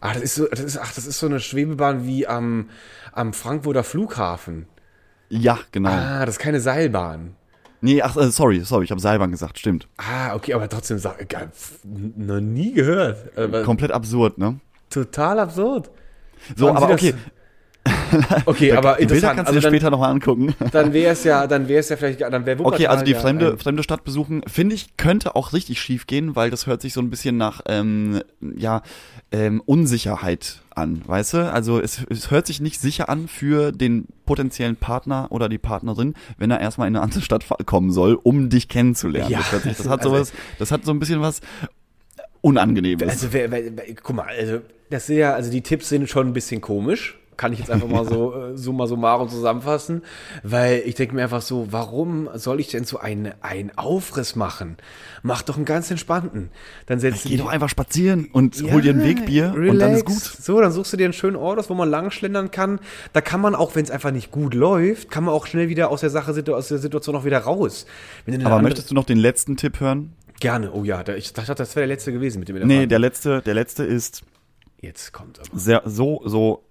[0.00, 2.70] Ach, das ist so, das ist, ach, das ist so eine Schwebebahn wie am,
[3.12, 4.66] am Frankfurter Flughafen.
[5.28, 5.90] Ja, genau.
[5.90, 7.36] Ah, das ist keine Seilbahn.
[7.82, 9.88] Nee, ach, äh, sorry, sorry, ich habe Seilbahn gesagt, stimmt.
[9.96, 13.36] Ah, okay, aber trotzdem pf, noch nie gehört.
[13.38, 14.60] Aber Komplett absurd, ne?
[14.90, 15.90] total absurd.
[16.56, 17.14] So, Warum aber okay,
[18.46, 19.36] Okay, aber die Bilder interessant.
[19.36, 20.54] kannst du Also dir später nochmal angucken.
[20.72, 23.18] dann wäre es ja, dann wäre es ja vielleicht, dann wäre Okay, also die ja
[23.20, 26.82] fremde, ein- fremde Stadt besuchen, finde ich, könnte auch richtig schief gehen, weil das hört
[26.82, 28.20] sich so ein bisschen nach, ähm,
[28.56, 28.82] ja,
[29.32, 31.52] ähm, Unsicherheit an, weißt du?
[31.52, 36.14] Also es, es hört sich nicht sicher an für den potenziellen Partner oder die Partnerin,
[36.38, 39.30] wenn er erstmal in eine andere Stadt kommen soll, um dich kennenzulernen.
[39.30, 41.40] Ja, das, hört sich, das also- hat sowas, das hat so ein bisschen was
[42.42, 43.06] Unangenehmes.
[43.08, 46.28] Also, wer, wer, wer, guck mal, also, das sind ja, also die Tipps sind schon
[46.28, 47.18] ein bisschen komisch.
[47.40, 50.02] Kann ich jetzt einfach mal so äh, summa summarum zusammenfassen,
[50.42, 54.76] weil ich denke mir einfach so, warum soll ich denn so einen, einen Aufriss machen?
[55.22, 56.50] Mach doch einen ganz entspannten.
[56.84, 60.18] Dann setzt Geh doch einfach spazieren und hol dir ein Wegbier und dann ist gut.
[60.18, 62.78] So, dann suchst du dir einen schönen Ort aus, wo man lang schlendern kann.
[63.14, 65.90] Da kann man auch, wenn es einfach nicht gut läuft, kann man auch schnell wieder
[65.90, 67.86] aus der Sache, aus der Situation auch wieder raus.
[68.44, 70.12] Aber möchtest du noch den letzten Tipp hören?
[70.40, 73.40] Gerne, oh ja, ich dachte, das wäre der letzte gewesen mit dem Nee, der letzte,
[73.40, 74.24] der letzte ist
[74.82, 75.58] Jetzt kommt aber.
[75.58, 76.64] sehr, so, so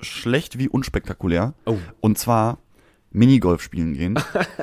[0.00, 1.54] schlecht wie unspektakulär.
[1.64, 1.76] Oh.
[2.00, 2.58] Und zwar
[3.10, 4.18] Minigolf spielen gehen.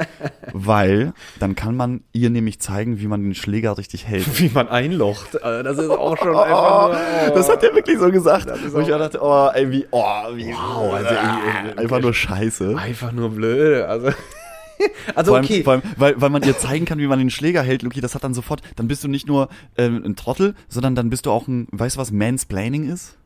[0.54, 4.40] weil dann kann man ihr nämlich zeigen, wie man den Schläger richtig hält.
[4.40, 5.42] Wie man einlocht.
[5.42, 7.36] Also das ist auch schon einfach nur, oh.
[7.36, 8.48] Das hat er wirklich so gesagt.
[8.50, 10.04] Und ich dachte, oh, ey, wie, oh,
[10.36, 12.78] wie, Wow, also irgendwie- einfach nur scheiße.
[12.78, 13.88] einfach nur blöde.
[13.88, 14.08] Also,
[15.16, 15.64] also Vor allem, okay.
[15.64, 18.14] vor allem weil, weil man ihr zeigen kann, wie man den Schläger hält, Luki, das
[18.14, 21.32] hat dann sofort, dann bist du nicht nur ähm, ein Trottel, sondern dann bist du
[21.32, 23.18] auch ein, weißt du, was Mansplaining ist?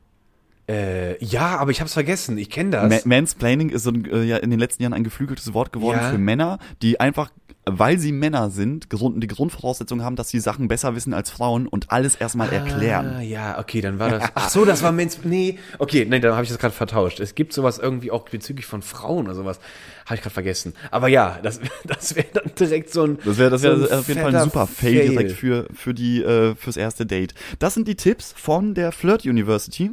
[0.70, 2.38] Äh, ja, aber ich hab's vergessen.
[2.38, 3.06] Ich kenne das.
[3.06, 6.00] Ma Mansplaining ist so ein, äh, ja in den letzten Jahren ein geflügeltes Wort geworden
[6.02, 6.10] Ja.
[6.10, 7.30] für Männer, die einfach,
[7.66, 11.68] weil sie Männer sind, gesund, die Grundvoraussetzung haben, dass sie Sachen besser wissen als Frauen
[11.68, 13.16] und alles erstmal erklären.
[13.18, 14.24] Ah, ja, okay, dann war das.
[14.36, 15.20] Ach so, das war Mens.
[15.24, 17.22] Nee, okay, nee, dann habe ich das gerade vertauscht.
[17.22, 19.62] Es gibt sowas irgendwie auch bezüglich von Frauen oder sowas.
[20.06, 20.74] Habe ich gerade vergessen.
[20.92, 23.20] Aber ja, das, das wäre dann direkt so ein.
[23.24, 26.22] Das wäre das wär so auf jeden Fall ein super Fail, direkt für, für die,
[26.24, 27.34] äh, fürs erste Date.
[27.60, 29.92] Das sind die Tipps von der Flirt University.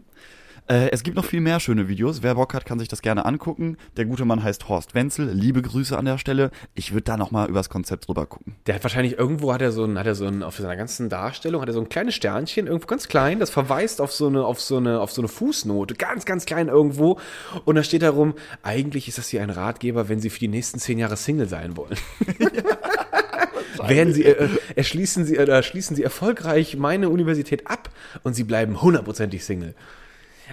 [0.67, 2.23] Äh, es gibt noch viel mehr schöne Videos.
[2.23, 3.77] Wer Bock hat, kann sich das gerne angucken.
[3.99, 5.31] Der gute Mann heißt Horst Wenzel.
[5.31, 6.51] Liebe Grüße an der Stelle.
[6.75, 8.57] Ich würde da noch mal übers Konzept drüber gucken.
[8.67, 11.11] Der hat wahrscheinlich irgendwo hat er so ein, hat er so ein, auf seiner ganzen
[11.11, 14.45] Darstellung hat er so ein kleines Sternchen, irgendwo ganz klein, das verweist auf so eine,
[14.47, 17.19] auf so eine, auf so eine Fußnote, ganz, ganz klein irgendwo.
[17.67, 20.79] Und da steht darum, eigentlich ist das hier ein Ratgeber, wenn Sie für die nächsten
[20.79, 21.97] zehn Jahre Single sein wollen.
[23.87, 27.91] Werden Sie, äh, erschließen Sie, äh, schließen Sie erfolgreich meine Universität ab
[28.23, 29.75] und Sie bleiben hundertprozentig Single.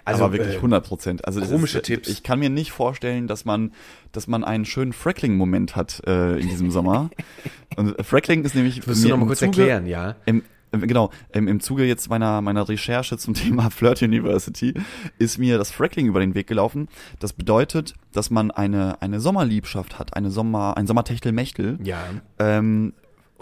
[0.05, 1.25] Also, Aber wirklich äh, 100 Prozent.
[1.25, 2.07] Also das komische ist, Tipps.
[2.09, 3.71] Ich kann mir nicht vorstellen, dass man,
[4.11, 7.09] dass man einen schönen Freckling-Moment hat äh, in diesem Sommer.
[7.75, 10.15] Und äh, Freckling ist nämlich Wirst du noch mal kurz Zuge- erklären, ja?
[10.25, 14.73] Im, im, genau, im, im Zuge jetzt meiner, meiner Recherche zum Thema Flirt University
[15.19, 16.87] ist mir das Freckling über den Weg gelaufen.
[17.19, 21.77] Das bedeutet, dass man eine, eine Sommerliebschaft hat, eine Sommer, ein Sommertechtelmechtel.
[21.83, 21.99] Ja.
[22.39, 22.93] Ähm,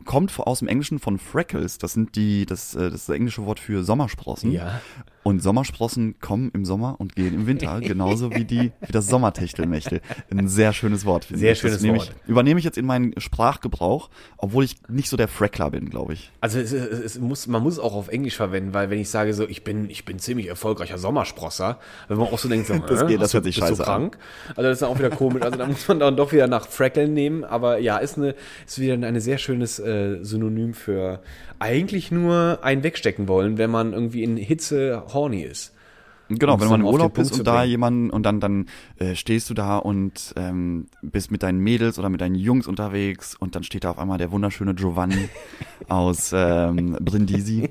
[0.06, 1.78] kommt aus dem Englischen von Freckles.
[1.78, 4.52] Das sind die, das, äh, das, ist das englische Wort für Sommersprossen.
[4.52, 4.82] Ja.
[5.22, 10.02] Und Sommersprossen kommen im Sommer und gehen im Winter, genauso wie die, wie das Sommertechtelmechtel.
[10.32, 11.28] Ein sehr schönes Wort.
[11.32, 11.60] Sehr ich.
[11.60, 12.14] schönes Wort.
[12.24, 16.14] Ich, übernehme ich jetzt in meinen Sprachgebrauch, obwohl ich nicht so der Freckler bin, glaube
[16.14, 16.32] ich.
[16.42, 19.34] Also es, es, muss, man muss es auch auf Englisch verwenden, weil wenn ich sage
[19.34, 23.02] so, ich bin, ich bin ziemlich erfolgreicher Sommersprosser, wenn man auch so denkt, so, Das
[23.02, 24.12] äh, geht- das hört sich scheiße an.
[24.12, 24.18] krank?
[24.50, 25.42] Also das ist dann auch wieder komisch.
[25.44, 27.44] Also da muss man dann doch wieder nach Frackeln nehmen.
[27.44, 31.22] Aber ja, ist eine, ist wieder ein sehr schönes äh, Synonym für
[31.60, 35.74] eigentlich nur einen wegstecken wollen, wenn man irgendwie in Hitze horny ist.
[36.30, 38.68] Genau, wenn man im Urlaub ist und da jemanden und dann dann
[38.98, 43.36] äh, stehst du da und ähm, bist mit deinen Mädels oder mit deinen Jungs unterwegs
[43.36, 45.30] und dann steht da auf einmal der wunderschöne Giovanni
[45.90, 47.70] aus ähm, Brindisi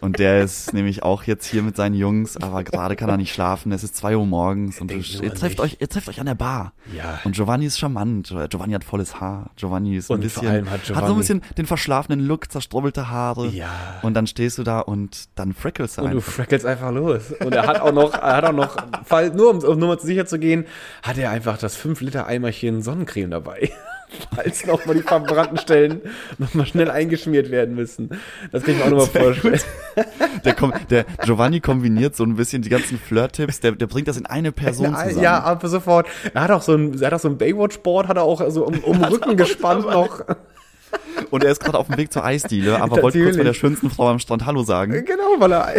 [0.00, 3.32] und der ist nämlich auch jetzt hier mit seinen Jungs, aber gerade kann er nicht
[3.34, 3.72] schlafen.
[3.72, 6.34] Es ist zwei Uhr morgens und du, ihr trefft euch, ihr trefft euch an der
[6.34, 6.72] Bar.
[6.96, 7.20] Ja.
[7.24, 8.32] Und Giovanni ist charmant.
[8.50, 9.50] Giovanni hat volles Haar.
[9.56, 12.20] Giovanni ist ein Und bisschen, vor allem hat hat so ein Giovanni- bisschen den verschlafenen
[12.26, 13.48] Look, zerstrubbelte Haare.
[13.48, 13.68] Ja.
[14.02, 16.32] Und dann stehst du da und dann freckles du Und du einfach.
[16.32, 17.32] freckels einfach los.
[17.44, 20.00] Und er hat auch noch, er hat auch noch, fall, nur um, um nur mal
[20.00, 20.66] sicher zu gehen,
[21.02, 23.70] hat er einfach das 5 Liter Eimerchen Sonnencreme dabei.
[24.34, 26.00] Falls noch mal die verbrannten Stellen
[26.38, 28.10] noch mal schnell eingeschmiert werden müssen.
[28.52, 29.60] Das kann ich mir auch noch mal vorstellen.
[30.44, 34.16] Der, kom der Giovanni kombiniert so ein bisschen die ganzen Flirt-Tipps, der, der bringt das
[34.16, 35.22] in eine Person zusammen.
[35.22, 36.06] Ja, aber sofort.
[36.32, 38.64] Er hat auch so ein, er hat auch so ein Baywatch-Board, hat er auch so
[38.64, 40.24] um, um den Rücken gespannt noch.
[41.30, 43.90] Und er ist gerade auf dem Weg zur Eisdiele, aber wollte kurz bei der schönsten
[43.90, 44.92] Frau am Strand Hallo sagen.
[45.04, 45.74] Genau, weil er,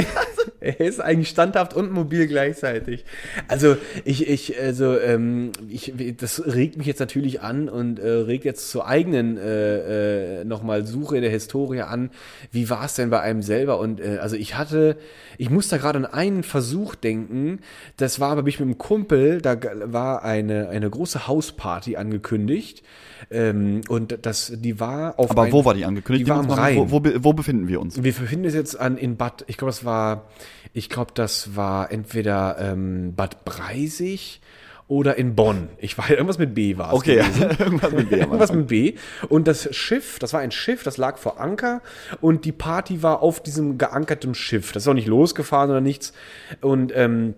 [0.59, 3.05] er ist eigentlich standhaft und mobil gleichzeitig.
[3.47, 8.45] Also ich, ich, also ähm, ich, das regt mich jetzt natürlich an und äh, regt
[8.45, 12.09] jetzt zur eigenen äh, äh, nochmal Suche der Historie an.
[12.51, 13.79] Wie war es denn bei einem selber?
[13.79, 14.97] Und äh, also ich hatte,
[15.37, 17.59] ich muss da gerade an einen Versuch denken.
[17.97, 19.41] Das war aber ich mit einem Kumpel.
[19.41, 22.83] Da war eine eine große Hausparty angekündigt.
[23.31, 26.25] Ähm, und das, die war auf Aber ein- wo war die angekündigt?
[26.27, 26.77] Die war am Rhein.
[26.77, 27.95] Wo, wo, wo befinden wir uns?
[28.01, 30.25] Wir befinden uns jetzt an in Bad, ich glaube, das war,
[30.73, 34.41] ich glaube, das war entweder ähm, Bad Breisig
[34.89, 35.67] oder in Bonn.
[35.79, 36.93] Ich war irgendwas mit B war es.
[36.95, 37.21] Okay,
[37.59, 38.15] irgendwas mit B.
[38.19, 38.93] Irgendwas mit B.
[39.27, 41.81] Und das Schiff, das war ein Schiff, das lag vor Anker
[42.21, 44.71] und die Party war auf diesem geankerten Schiff.
[44.71, 46.13] Das ist auch nicht losgefahren oder nichts.
[46.61, 47.33] Und ähm,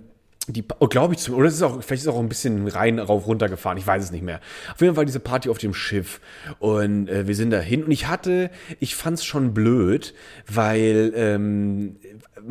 [0.54, 3.00] die, oh, glaube ich, oder es ist auch, vielleicht ist es auch ein bisschen rein
[3.00, 4.40] rauf runter gefahren, ich weiß es nicht mehr.
[4.74, 6.20] Auf jeden Fall diese Party auf dem Schiff
[6.60, 10.14] und äh, wir sind dahin und ich hatte, ich fand es schon blöd,
[10.48, 11.98] weil ähm,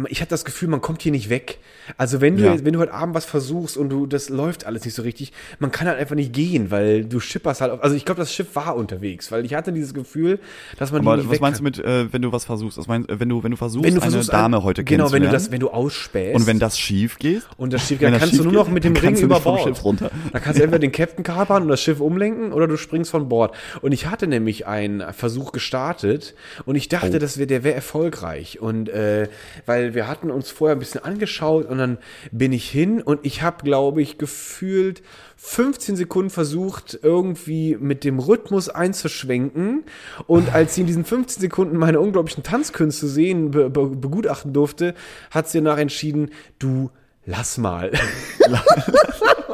[0.09, 1.59] ich hatte das Gefühl, man kommt hier nicht weg.
[1.97, 2.65] Also wenn du, Ja.
[2.65, 5.71] wenn du heute Abend was versuchst und du, das läuft alles nicht so richtig, man
[5.71, 8.55] kann halt einfach nicht gehen, weil du schipperst halt, auf, also ich glaube, das Schiff
[8.55, 10.39] war unterwegs, weil ich hatte dieses Gefühl,
[10.79, 11.73] dass man Aber nicht was weg meinst du kann.
[11.73, 12.77] mit, äh, wenn du was versuchst?
[12.79, 15.11] Was meinst, äh, wenn du, wenn du versuchst, wenn du eine versuchst, Dame heute genau,
[15.13, 18.13] wenn du das, wenn du ausspähst und wenn das schief geht, und das Schiff, wenn
[18.13, 19.63] dann kannst du schief nur noch geht, mit dem dann Ring du über Bord.
[19.65, 20.11] Schiff runter.
[20.33, 23.29] Da kannst du entweder den Captain kapern und das Schiff umlenken oder du springst von
[23.29, 23.55] Bord.
[23.81, 26.35] Und ich hatte nämlich einen Versuch gestartet
[26.67, 27.19] und ich dachte, Oh.
[27.19, 28.61] das wäre der wäre erfolgreich.
[28.61, 29.29] Und äh,
[29.67, 31.99] weil wir hatten uns vorher ein bisschen angeschaut und dann
[32.33, 35.03] bin ich hin und ich habe, glaube ich, gefühlt
[35.37, 39.85] 15 Sekunden versucht, irgendwie mit dem Rhythmus einzuschwenken.
[40.27, 44.95] Und als sie in diesen 15 Sekunden meine unglaublichen Tanzkünste sehen, be be begutachten durfte,
[45.31, 46.91] hat sie danach entschieden, du
[47.29, 47.91] lass mal.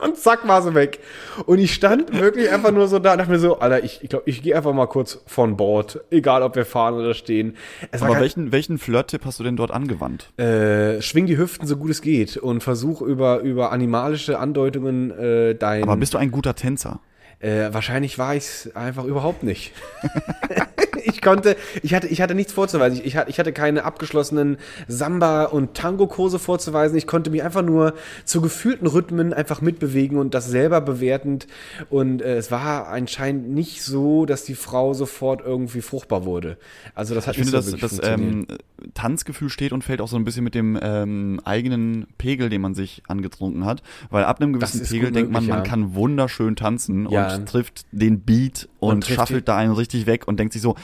[0.03, 1.01] und zack war sie weg.
[1.47, 4.09] Und ich stand wirklich einfach nur so da und dachte mir so, Alter, ich, ich
[4.11, 7.57] glaube, ich gehe einfach mal kurz von Bord, egal ob wir fahren oder stehen.
[7.91, 10.31] Es Aber welchen, welchen Flirt-Tipp hast du denn dort angewandt?
[10.39, 15.55] äh, schwing die Hüften so gut es geht und versuch über, über animalische Andeutungen äh,
[15.55, 15.83] dein.
[15.83, 17.01] Aber bist du ein guter Tänzer?
[17.45, 19.73] Äh, wahrscheinlich war ich es einfach überhaupt nicht.
[21.05, 23.03] ich konnte, ich hatte, ich hatte nichts vorzuweisen.
[23.05, 24.57] Ich, ich, hatte, keine abgeschlossenen
[24.89, 26.97] Samba- und Tango-Kurse vorzuweisen.
[26.97, 27.93] Ich konnte mich einfach nur
[28.25, 31.47] zu gefühlten Rhythmen einfach mitbewegen und das selber bewertend.
[31.91, 36.57] Und äh, es war anscheinend nicht so, dass die Frau sofort irgendwie fruchtbar wurde.
[36.95, 38.51] Also das hat Ich finde, nicht so dass wirklich das funktioniert.
[38.51, 38.59] ähm,
[38.93, 42.75] Tanzgefühl steht und fällt auch so ein bisschen mit dem ähm, eigenen Pegel, den man
[42.75, 43.83] sich angetrunken hat.
[44.11, 45.71] Weil ab einem gewissen Pegel denkt man, möglich, man ja.
[45.71, 47.35] kann wunderschön tanzen Ja.
[47.35, 50.75] und trifft den Beat und, trifft schaffelt da einen richtig weg und denkt sich so,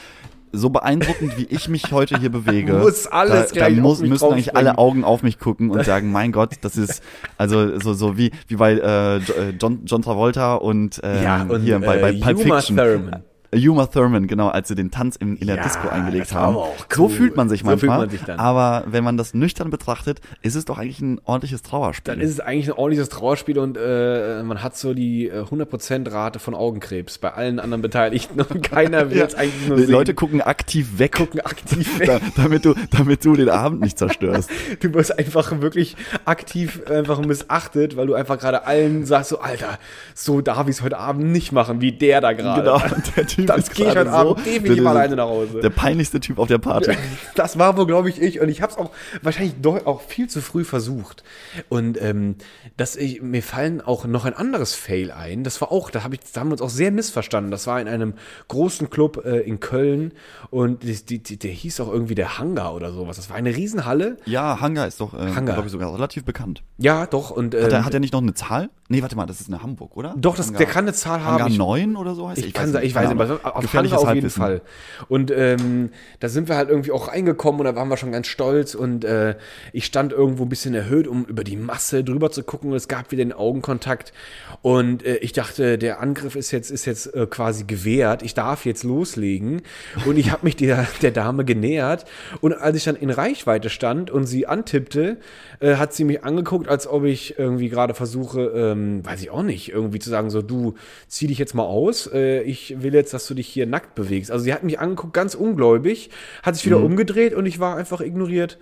[0.53, 4.55] so beeindruckend, wie ich mich heute hier bewege, Muss alles da, da muss, müssen eigentlich
[4.55, 7.01] alle Augen auf mich gucken und sagen, mein Gott, das ist
[7.37, 9.21] also so so wie wie bei äh, äh,
[9.59, 12.77] John, John Travolta und, ähm, ja, und hier bei, bei äh, Pulp Fiction.
[12.77, 13.23] Thurman.
[13.53, 16.55] Uma Thurman, genau, als sie den Tanz in, in der Ja, Disco eingelegt haben.
[16.55, 17.09] auch So cool.
[17.09, 17.99] fühlt man sich So fühlt manchmal.
[17.99, 18.39] man sich dann.
[18.39, 22.13] Aber wenn man das nüchtern betrachtet, ist es doch eigentlich ein ordentliches Trauerspiel.
[22.13, 26.09] Dann ist es eigentlich ein ordentliches Trauerspiel und äh, man hat so die äh, 100%
[26.11, 29.25] Rate von Augenkrebs bei allen anderen Beteiligten und keiner will Ja.
[29.25, 29.91] es eigentlich nur Die sehen.
[29.91, 32.07] Leute gucken aktiv weg, gucken aktiv weg.
[32.07, 34.49] da, damit du, damit du den Abend nicht zerstörst.
[34.79, 35.95] Du wirst einfach wirklich
[36.25, 39.77] aktiv einfach missachtet, weil du einfach gerade allen sagst so, Alter,
[40.15, 42.61] so darf ich es heute Abend nicht machen, wie der da gerade.
[42.61, 42.81] Genau.
[43.15, 45.59] Der Typ Das ist gehe ich heute Abend so, definitiv der- alleine nach Hause.
[45.61, 46.91] Der peinlichste Typ auf der Party.
[47.35, 48.39] Das war wohl, glaube ich, ich.
[48.41, 51.23] Und ich habe es auch wahrscheinlich auch viel zu früh versucht.
[51.69, 52.35] Und ähm,
[52.77, 55.43] dass ich, mir fallen auch noch ein anderes Fail ein.
[55.43, 57.51] Das war auch, da, hab ich, da haben wir uns auch sehr missverstanden.
[57.51, 58.13] Das war in einem
[58.47, 60.13] großen Club äh, in Köln.
[60.49, 63.15] Und die, die, die, der hieß auch irgendwie der Hangar oder sowas.
[63.17, 64.17] Das war eine Riesenhalle.
[64.25, 66.63] Ja, Hangar ist doch, äh, glaube ich, sogar relativ bekannt.
[66.77, 67.31] Ja, doch.
[67.31, 68.69] Und ähm, Hat, er, hat er nicht noch eine Zahl?
[68.89, 70.13] Nee, warte mal, das ist eine Hamburg, oder?
[70.17, 71.33] doch, das, Hangar, der kann eine Zahl haben.
[71.35, 72.51] Hangar Ich- 9 oder so heißt Ich, er?
[72.51, 74.41] kann, weiß ich nicht, weiß keine nicht, auf Hansa Gefährliches auf jeden Halbwissen.
[74.41, 74.61] Fall.
[75.07, 78.27] Und ähm, da sind wir halt irgendwie auch reingekommen und da waren wir schon ganz
[78.27, 78.75] stolz.
[78.75, 79.35] Und äh,
[79.73, 82.71] ich stand irgendwo ein bisschen erhöht, um über die Masse drüber zu gucken.
[82.71, 84.13] Und es gab wieder den Augenkontakt.
[84.61, 88.65] Und äh, ich dachte, der Angriff ist jetzt ist jetzt äh, quasi gewehrt, ich darf
[88.65, 89.61] jetzt loslegen.
[90.05, 92.05] Und ich habe mich der, der Dame genähert.
[92.41, 95.17] Und als ich dann in Reichweite stand und sie antippte,
[95.59, 99.43] äh, hat sie mich angeguckt, als ob ich irgendwie gerade versuche, ähm, weiß ich auch
[99.43, 100.75] nicht, irgendwie zu sagen, so du
[101.07, 104.31] zieh dich jetzt mal aus, äh, ich will jetzt, dass du dich hier nackt bewegst.
[104.31, 106.09] Also sie hat mich angeguckt, ganz ungläubig,
[106.43, 106.85] hat sich wieder Mhm.
[106.85, 108.57] umgedreht und ich war einfach ignoriert.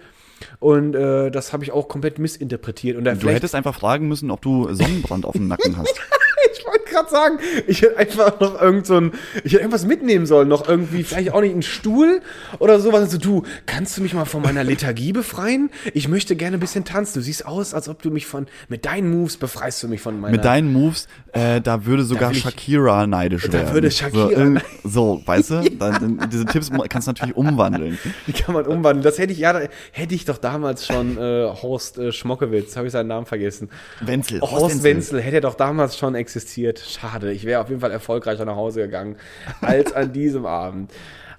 [0.59, 2.95] Und äh, das habe ich auch komplett missinterpretiert.
[2.97, 5.93] Und Du hättest einfach fragen müssen, ob du Sonnenbrand auf dem Nacken hast.
[6.53, 6.63] ich
[6.93, 9.11] wollte gerade sagen, ich hätte einfach noch irgend so ein,
[9.43, 12.21] ich hätte irgendwas mitnehmen sollen, noch irgendwie, vielleicht auch nicht einen Stuhl
[12.59, 13.01] oder sowas.
[13.01, 15.69] Also du, kannst du mich mal von meiner Lethargie befreien?
[15.93, 17.19] Ich möchte gerne ein bisschen tanzen.
[17.19, 20.19] Du siehst aus, als ob du mich von, mit deinen Moves befreist du mich von
[20.19, 20.31] meiner.
[20.31, 23.73] Mit deinen Moves, äh, da würde sogar will ich- Shakira neidisch Da werden.
[23.73, 25.69] würde Shakira so, irgend- neidisch- so weißt du?
[25.79, 27.97] Dann, diese Tipps kannst du natürlich umwandeln.
[28.25, 29.03] Wie kann man umwandeln?
[29.03, 29.59] Das hätte ich ja,
[29.91, 33.69] hätte ich doch damals schon äh, Horst äh, Schmockewitz, habe ich seinen Namen vergessen.
[34.01, 35.21] Wenzel, Horst, Horst Wenzel.
[35.21, 36.78] hätte doch damals schon existiert.
[36.87, 39.15] Schade, ich wäre auf jeden Fall erfolgreicher nach Hause gegangen
[39.61, 40.91] als an diesem Abend.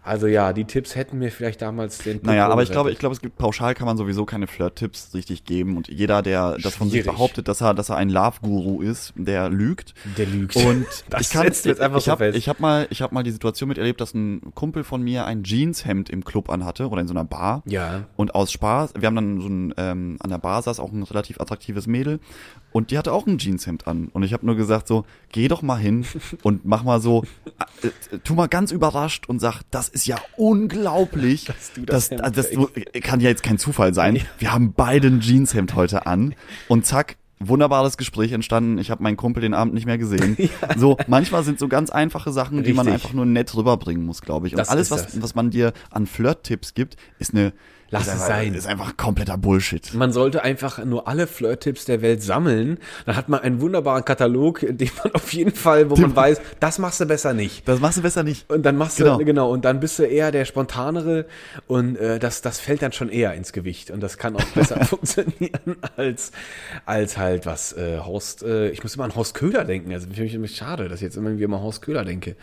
[0.02, 2.20] Also ja, die Tipps hätten mir vielleicht damals den.
[2.22, 5.44] Naja, aber ich glaube, ich glaube, es gibt pauschal kann man sowieso keine Flirt-Tipps richtig
[5.44, 9.12] geben und jeder, der das von sich behauptet, dass er, dass er ein Love-Guru ist,
[9.14, 9.92] der lügt.
[10.16, 10.56] Der lügt.
[10.56, 12.38] Und Das ich kann jetzt einfach ich so hab, fest.
[12.38, 15.42] Ich habe mal, ich habe mal die Situation miterlebt, dass ein Kumpel von mir ein
[15.42, 17.62] Jeanshemd im Club anhatte oder in so einer Bar.
[17.66, 18.04] Ja.
[18.16, 21.02] Und aus Spaß, wir haben dann so ein, ähm, an der Bar saß auch ein
[21.02, 22.20] relativ attraktives Mädel
[22.72, 24.08] und die hatte auch ein Jeanshemd an.
[24.12, 26.04] Und ich habe nur gesagt so, geh doch mal hin
[26.42, 27.24] und mach mal so,
[27.82, 31.44] äh, äh, tu mal ganz überrascht und sag, das ist ja unglaublich.
[31.46, 34.20] Dass du das das, das, das kann ja jetzt kein Zufall sein.
[34.38, 36.34] Wir haben beide ein Jeanshemd heute an
[36.68, 38.78] und zack, wunderbares Gespräch entstanden.
[38.78, 40.36] Ich habe meinen Kumpel den Abend nicht mehr gesehen.
[40.76, 43.02] So, manchmal sind so ganz einfache Sachen, die man Richtig.
[43.02, 44.52] einfach nur nett rüberbringen muss, glaube ich.
[44.52, 45.22] Und Das alles, was, das.
[45.22, 47.52] was man dir an Flirt-Tipps gibt, ist eine
[47.90, 48.54] Lass es einfach, sein.
[48.54, 49.92] Ist einfach kompletter Bullshit.
[49.94, 52.78] Man sollte einfach nur alle Flirt-Tipps der Welt sammeln.
[53.06, 56.78] Dann hat man einen wunderbaren Katalog, den man auf jeden Fall, wo man weiß, das
[56.78, 57.66] machst du besser nicht.
[57.66, 58.48] Das machst du besser nicht.
[58.50, 59.18] Und dann machst Genau.
[59.18, 61.26] du, genau, und dann bist du eher der Spontanere
[61.66, 64.84] und äh, das, das fällt dann schon eher ins Gewicht und das kann auch besser
[64.84, 66.32] funktionieren als,
[66.86, 70.24] als halt was äh, Horst, äh, ich muss immer an Horst Köhler denken, also finde
[70.24, 72.36] ich nämlich schade, dass ich jetzt irgendwie immer an Horst Köhler denke.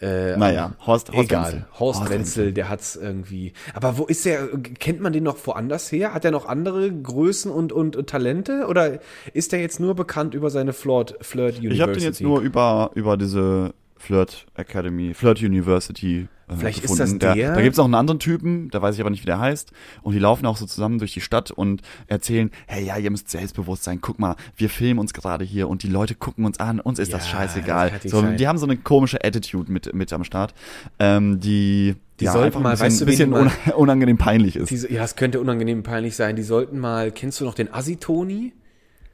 [0.00, 1.66] Äh, Naja, Horst, Horst Egal, Wenzel.
[1.78, 3.52] Horst, Horst Wenzel, der hat's irgendwie.
[3.74, 4.48] Aber wo ist der?
[4.78, 6.14] Kennt man den noch woanders her?
[6.14, 8.66] Hat er noch andere Größen und, und, und Talente?
[8.68, 9.00] Oder
[9.32, 11.74] ist der jetzt nur bekannt über seine Flirt, Flirt University?
[11.74, 16.28] Ich habe den jetzt nur über, über diese Flirt Academy, Flirt University.
[16.48, 17.18] Äh, Vielleicht ist gefunden.
[17.18, 17.54] das der?
[17.54, 19.72] Da gibt's noch einen anderen Typen, da weiß ich aber nicht, wie der heißt.
[20.02, 23.28] Und die laufen auch so zusammen durch die Stadt und erzählen, hey, ja, ihr müsst
[23.30, 26.98] Selbstbewusstsein, guck mal, wir filmen uns gerade hier und die Leute gucken uns an, uns
[26.98, 27.90] ist das Ja, scheißegal.
[27.90, 28.36] das kann nicht so, sein.
[28.36, 30.54] die haben so eine komische Attitude mit, mit am Start,
[30.98, 34.70] ähm, die, Die ja, sollten einfach mal, ein bisschen, weißt du, bisschen unangenehm peinlich ist.
[34.70, 36.34] Diese, ja, es könnte unangenehm peinlich sein.
[36.36, 38.52] Die sollten mal, kennst du noch den Assi-Toni?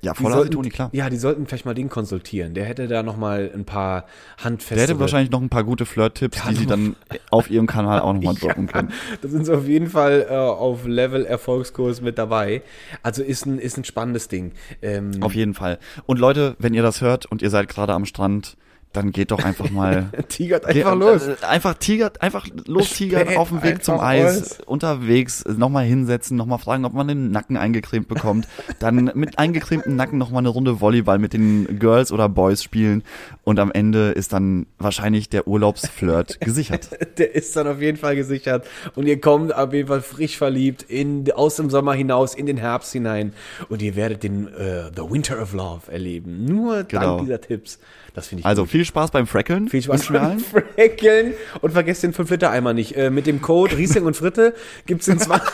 [0.05, 0.91] Ja, voller sollten- Toni, klar.
[0.93, 2.55] Ja, die sollten vielleicht mal den konsultieren.
[2.55, 4.05] Der hätte da noch mal ein paar
[4.43, 4.75] handfeste.
[4.75, 6.97] Der hätte wahrscheinlich noch ein paar gute Flirt-Tipps, die sie dann
[7.31, 8.93] auf ihrem Kanal auch nochmal droppen können.
[9.23, 12.63] Da sind sie auf jeden Fall äh, auf Level Erfolgskurs mit dabei.
[13.03, 14.53] Also ist ein, ist ein spannendes Ding.
[14.83, 15.79] Ähm, Auf jeden Fall.
[16.07, 18.57] Und Leute, wenn ihr das hört und ihr seid gerade am Strand,
[18.95, 21.27] dann geht doch einfach mal tigert einfach Ge- los.
[21.27, 24.59] äh, Einfach tigert, einfach los tigern Späht auf dem Weg zum Eis, los.
[24.67, 28.49] unterwegs, nochmal hinsetzen, nochmal fragen, ob man den Nacken eingecremt bekommt.
[28.79, 33.03] Dann mit eingecremtem Nacken nochmal eine Runde Volleyball mit den Girls oder Boys spielen.
[33.45, 36.89] Und am Ende ist dann wahrscheinlich der Urlaubsflirt gesichert.
[37.19, 38.67] Der ist dann auf jeden Fall gesichert.
[38.95, 42.57] Und ihr kommt auf jeden Fall frisch verliebt in, aus dem Sommer hinaus, in den
[42.57, 43.33] Herbst hinein.
[43.69, 46.45] Und ihr werdet den äh, The Winter of Love erleben.
[46.45, 47.17] Nur Genau.
[47.17, 47.79] dank dieser Tipps.
[48.15, 48.71] Das finde ich Also gut.
[48.71, 49.69] viel Spaß beim Freckeln.
[49.69, 50.39] Viel Spaß beim.
[50.39, 51.35] Freckeln.
[51.61, 52.97] Und vergesst den 5-Liter-Eimer nicht.
[52.97, 54.55] Äh, mit dem Code Riesling und Fritte
[54.87, 55.43] gibt's den 20...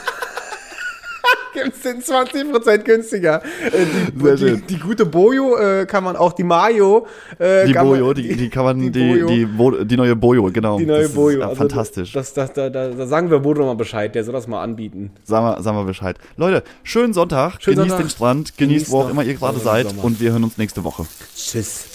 [1.53, 3.43] Gibt's den 20% günstiger.
[3.43, 3.85] Äh,
[4.15, 7.09] die, die, die gute Bojo äh, kann man auch, die Mayo.
[7.41, 9.27] Äh, Die kann man- Bojo, die, die kann man, die, Bojo.
[9.27, 10.79] die, Bo- die neue Bojo, genau.
[10.79, 11.39] Die neue das Bojo.
[11.41, 12.13] Ist, Also, fantastisch.
[12.13, 15.11] Das, das, da, da, da sagen wir Bodo mal Bescheid, der soll das mal anbieten.
[15.25, 16.19] Sagen wir, sagen wir Bescheid.
[16.37, 17.61] Leute, schönen Sonntag.
[17.61, 18.07] Schönen genießt Sonntag.
[18.07, 19.89] den Strand, genießt, Genießt wo auch immer ihr gerade seid.
[19.89, 20.05] Sommer.
[20.05, 21.05] Und wir hören uns nächste Woche.
[21.35, 21.89] Tschüss.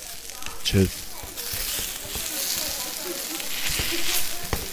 [0.66, 0.90] Tschüss.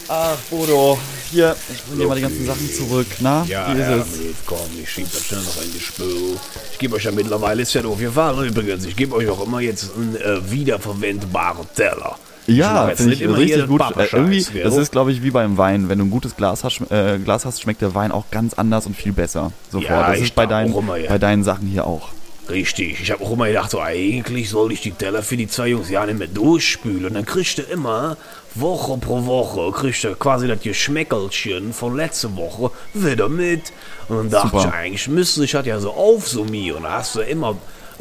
[0.09, 0.97] Ach, Bodo.
[1.31, 3.07] Hier, ich bring dir mal die ganzen Sachen zurück.
[3.19, 4.19] Na, Ja, wie ist es?
[4.23, 6.37] jetzt komm, ich schieb das schnell noch in die Spül.
[6.71, 9.59] Ich gebe euch ja mittlerweile, ist ja doof gefahren übrigens, ich gebe euch auch immer
[9.59, 12.17] jetzt einen äh, wiederverwendbaren Teller.
[12.45, 13.81] Ja, finde ich richtig gut.
[13.95, 14.63] Äh, irgendwie, gell?
[14.63, 15.89] das ist, glaube ich, wie beim Wein.
[15.89, 18.85] Wenn du ein gutes Glas hast, äh, Glas hast, schmeckt der Wein auch ganz anders
[18.85, 19.51] und viel besser.
[19.71, 19.89] Sofort.
[19.89, 21.09] Ja, das ist bei deinen, immer, ja.
[21.09, 22.09] bei deinen Sachen hier auch.
[22.49, 25.69] Richtig, ich habe auch immer gedacht, so eigentlich soll ich die Teller für die zwei
[25.69, 27.05] Jungs ja nicht mehr durchspülen.
[27.05, 28.17] Und dann kriegst du immer
[28.53, 33.71] Woche pro Woche, kriegst du quasi das Geschmäckelchen von letzter Woche wieder mit.
[34.09, 34.67] Und dann dachte Super.
[34.67, 36.83] ich, eigentlich müsste ich das ja so aufsummieren.
[36.83, 37.55] Da hast du immer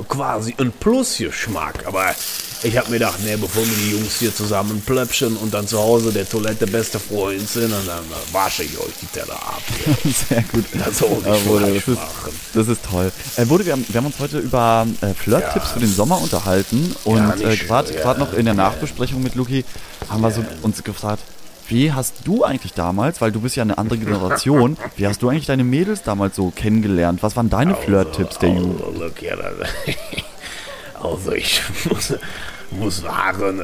[0.09, 1.86] quasi einen Plusgeschmack.
[1.86, 2.14] Aber
[2.62, 5.78] ich habe mir gedacht, nee, bevor mir die Jungs hier zusammen plöpschen und dann zu
[5.78, 9.62] Hause der Toilette beste Freund sind, und dann wasche ich euch die Teller ab.
[10.28, 10.64] Sehr gut.
[10.72, 12.00] Das soll ich vielleicht das, ist,
[12.55, 13.11] das ist toll.
[13.36, 15.72] Äh, Bode, wir haben, wir haben uns heute über äh, Flirt-Tipps Ja.
[15.72, 18.14] für den Sommer unterhalten und Ja, äh, gerade ja.
[18.14, 19.64] noch in der Nachbesprechung mit Luki
[20.09, 21.22] haben wir so uns gefragt,
[21.72, 25.28] wie hast du eigentlich damals, weil du bist ja eine andere Generation, wie hast du
[25.28, 27.22] eigentlich deine Mädels damals so kennengelernt?
[27.22, 28.82] Was waren deine Flirt-Tipps der Jugend?
[28.84, 29.54] Also, look, ja, das,
[31.02, 32.14] also ich muss,
[32.70, 33.60] muss sagen,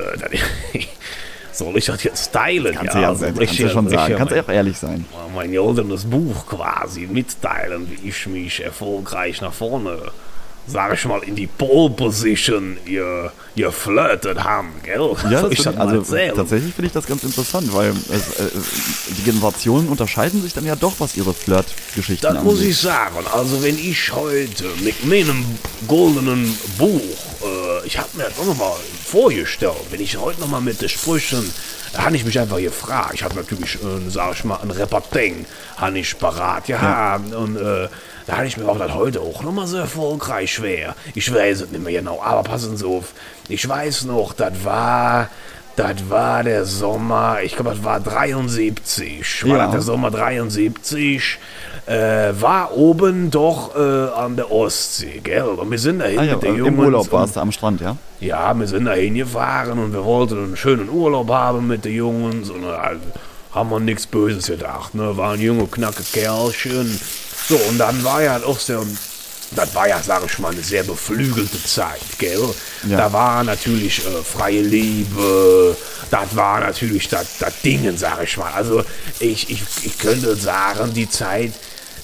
[1.52, 2.74] soll ich das jetzt teilen?
[2.74, 5.04] Kannst du ja, also, kannst ich- du schon ich- sagen, kannst du auch ehrlich sein.
[5.34, 9.98] mein goldenes Buch quasi mitteilen, wie ich mich erfolgreich nach vorne,
[10.69, 15.01] sag ich mal, in die Pole Position ihr, ihr flirtet haben, gell?
[15.31, 16.35] Ja, das ich find, also erzählen?
[16.37, 18.51] tatsächlich finde ich das ganz interessant, weil es, äh,
[19.19, 22.71] die Generationen unterscheiden sich dann ja doch, was ihre Flirt-Geschichten Das muss angeht.
[22.71, 23.16] ich sagen.
[23.33, 25.45] Also wenn ich heute mit meinem
[25.87, 27.01] goldenen Buch,
[27.43, 28.73] äh, ich habe mir das auch nochmal
[29.07, 31.51] vorgestellt, wenn ich heute nochmal mit den Sprüchen,
[31.95, 33.12] da habe ich mich einfach gefragt.
[33.14, 35.47] Ich habe natürlich, äh, sag ich mal, ein Reperting,
[35.79, 37.89] habe ich parat gehabt und äh,
[38.29, 40.95] da habe ich mir auch das heute auch nochmal so erfolgreich wäre.
[41.16, 43.12] Ich weiß es nicht mehr genau, aber passen Sie auf.
[43.49, 45.29] Ich weiß noch, das war...
[45.76, 49.45] Das war der Sommer, ich glaube, das war 73.
[49.47, 49.62] War Ja.
[49.66, 51.39] das der Sommer 73?
[51.87, 55.43] Äh, war oben doch äh, an der Ostsee, gell?
[55.45, 56.79] Und wir sind dahin Ah, ja, mit den Im Jungs.
[56.81, 57.97] Urlaub und- warst du am Strand, ja?
[58.18, 62.51] ja, wir sind da hingefahren und wir wollten einen schönen Urlaub haben mit den Jungs
[62.51, 62.97] und äh,
[63.55, 64.97] haben wir nichts Böses gedacht.
[64.97, 65.16] Ne?
[65.16, 67.01] Waren junge, knacke Kerlchen.
[67.49, 68.82] So, und dann war ja auch sehr,
[69.53, 72.44] das war ja, sag ich mal, eine sehr beflügelte Zeit, gell?
[72.86, 72.99] Ja.
[72.99, 75.74] Da war natürlich äh, freie Liebe,
[76.11, 77.26] das war natürlich das,
[77.64, 78.53] Dingen, sag ich mal.
[78.53, 78.84] Also
[79.18, 81.53] ich, ich, ich könnte sagen, die Zeit,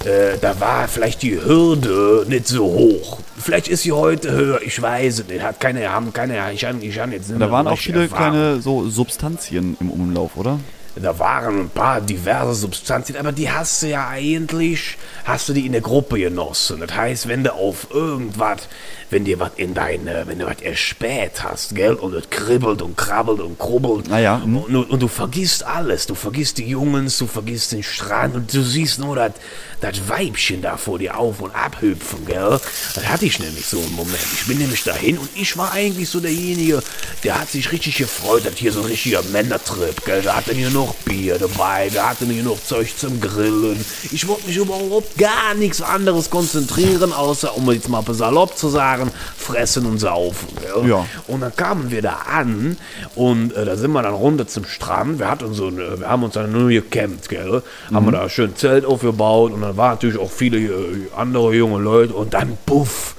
[0.04, 3.18] äh, da war vielleicht die Hürde nicht so hoch.
[3.38, 5.42] Vielleicht ist sie heute höher, ich weiß es nicht.
[5.42, 8.32] Hat keine, haben keine, ich habe ich hab jetzt nicht Da waren auch viele Erfahrung.
[8.32, 10.58] kleine so Substanzien im Umlauf, oder?
[10.96, 15.66] Da waren ein paar diverse Substanzen, aber die hast du ja eigentlich, hast du die
[15.66, 16.80] in der Gruppe genossen.
[16.80, 18.68] Das heißt, wenn du auf irgendwas,
[19.10, 22.96] wenn dir was in deine, wenn du was erspäht hast, gell, und es kribbelt und
[22.96, 24.58] krabbelt und krubbelt, Ah ja, mhm.
[24.58, 28.54] und, und, und du vergisst alles, du vergisst die Jungs, du vergisst den Strand und
[28.54, 29.32] du siehst nur das
[29.84, 32.58] das Weibchen da vor dir auf und abhüpfen, gell.
[32.94, 34.24] Das hatte ich nämlich so einen Moment.
[34.32, 36.82] Ich bin nämlich dahin und ich war eigentlich so derjenige,
[37.22, 40.22] der hat sich richtig gefreut, hat hier so ein richtiger Männertrip, gell.
[40.22, 43.82] Da hatte hier noch Bier dabei, da hatte hier noch Zeug zum Grillen.
[44.12, 49.10] Ich wollte mich überhaupt gar nichts anderes konzentrieren, außer, um jetzt mal salopp zu sagen,
[49.36, 50.88] fressen und saufen, gell.
[50.88, 51.06] Ja.
[51.26, 52.76] Und dann kamen wir da an
[53.14, 55.18] und äh, da sind wir dann runter zum Strand.
[55.18, 57.62] Wir hatten so eine, wir haben uns dann nur gecampt, gell?
[57.92, 61.82] Haben wir da schön Zelt aufgebaut und dann waren natürlich auch viele äh, andere junge
[61.82, 63.14] Leute und dann puff.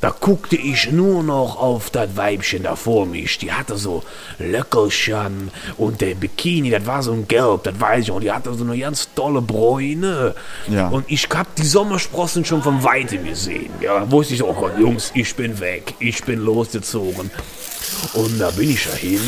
[0.00, 3.38] Da guckte ich nur noch auf das Weibchen da vor mich.
[3.38, 4.02] Die hatte so
[4.38, 8.20] Löckelchen und der Bikini, das war so ein Gelb, das weiß ich noch.
[8.20, 10.34] Die hatte so eine ganz tolle Bräune.
[10.68, 10.88] Ja.
[10.88, 13.70] Und ich hab die Sommersprossen schon von Weitem gesehen.
[13.80, 15.94] Ja, da wusste ich oh Gott, Jungs, ich bin weg.
[15.98, 17.30] Ich bin losgezogen.
[18.12, 19.20] Und da bin ich ja hin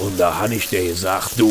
[0.00, 1.50] und da habe ich dir gesagt, du,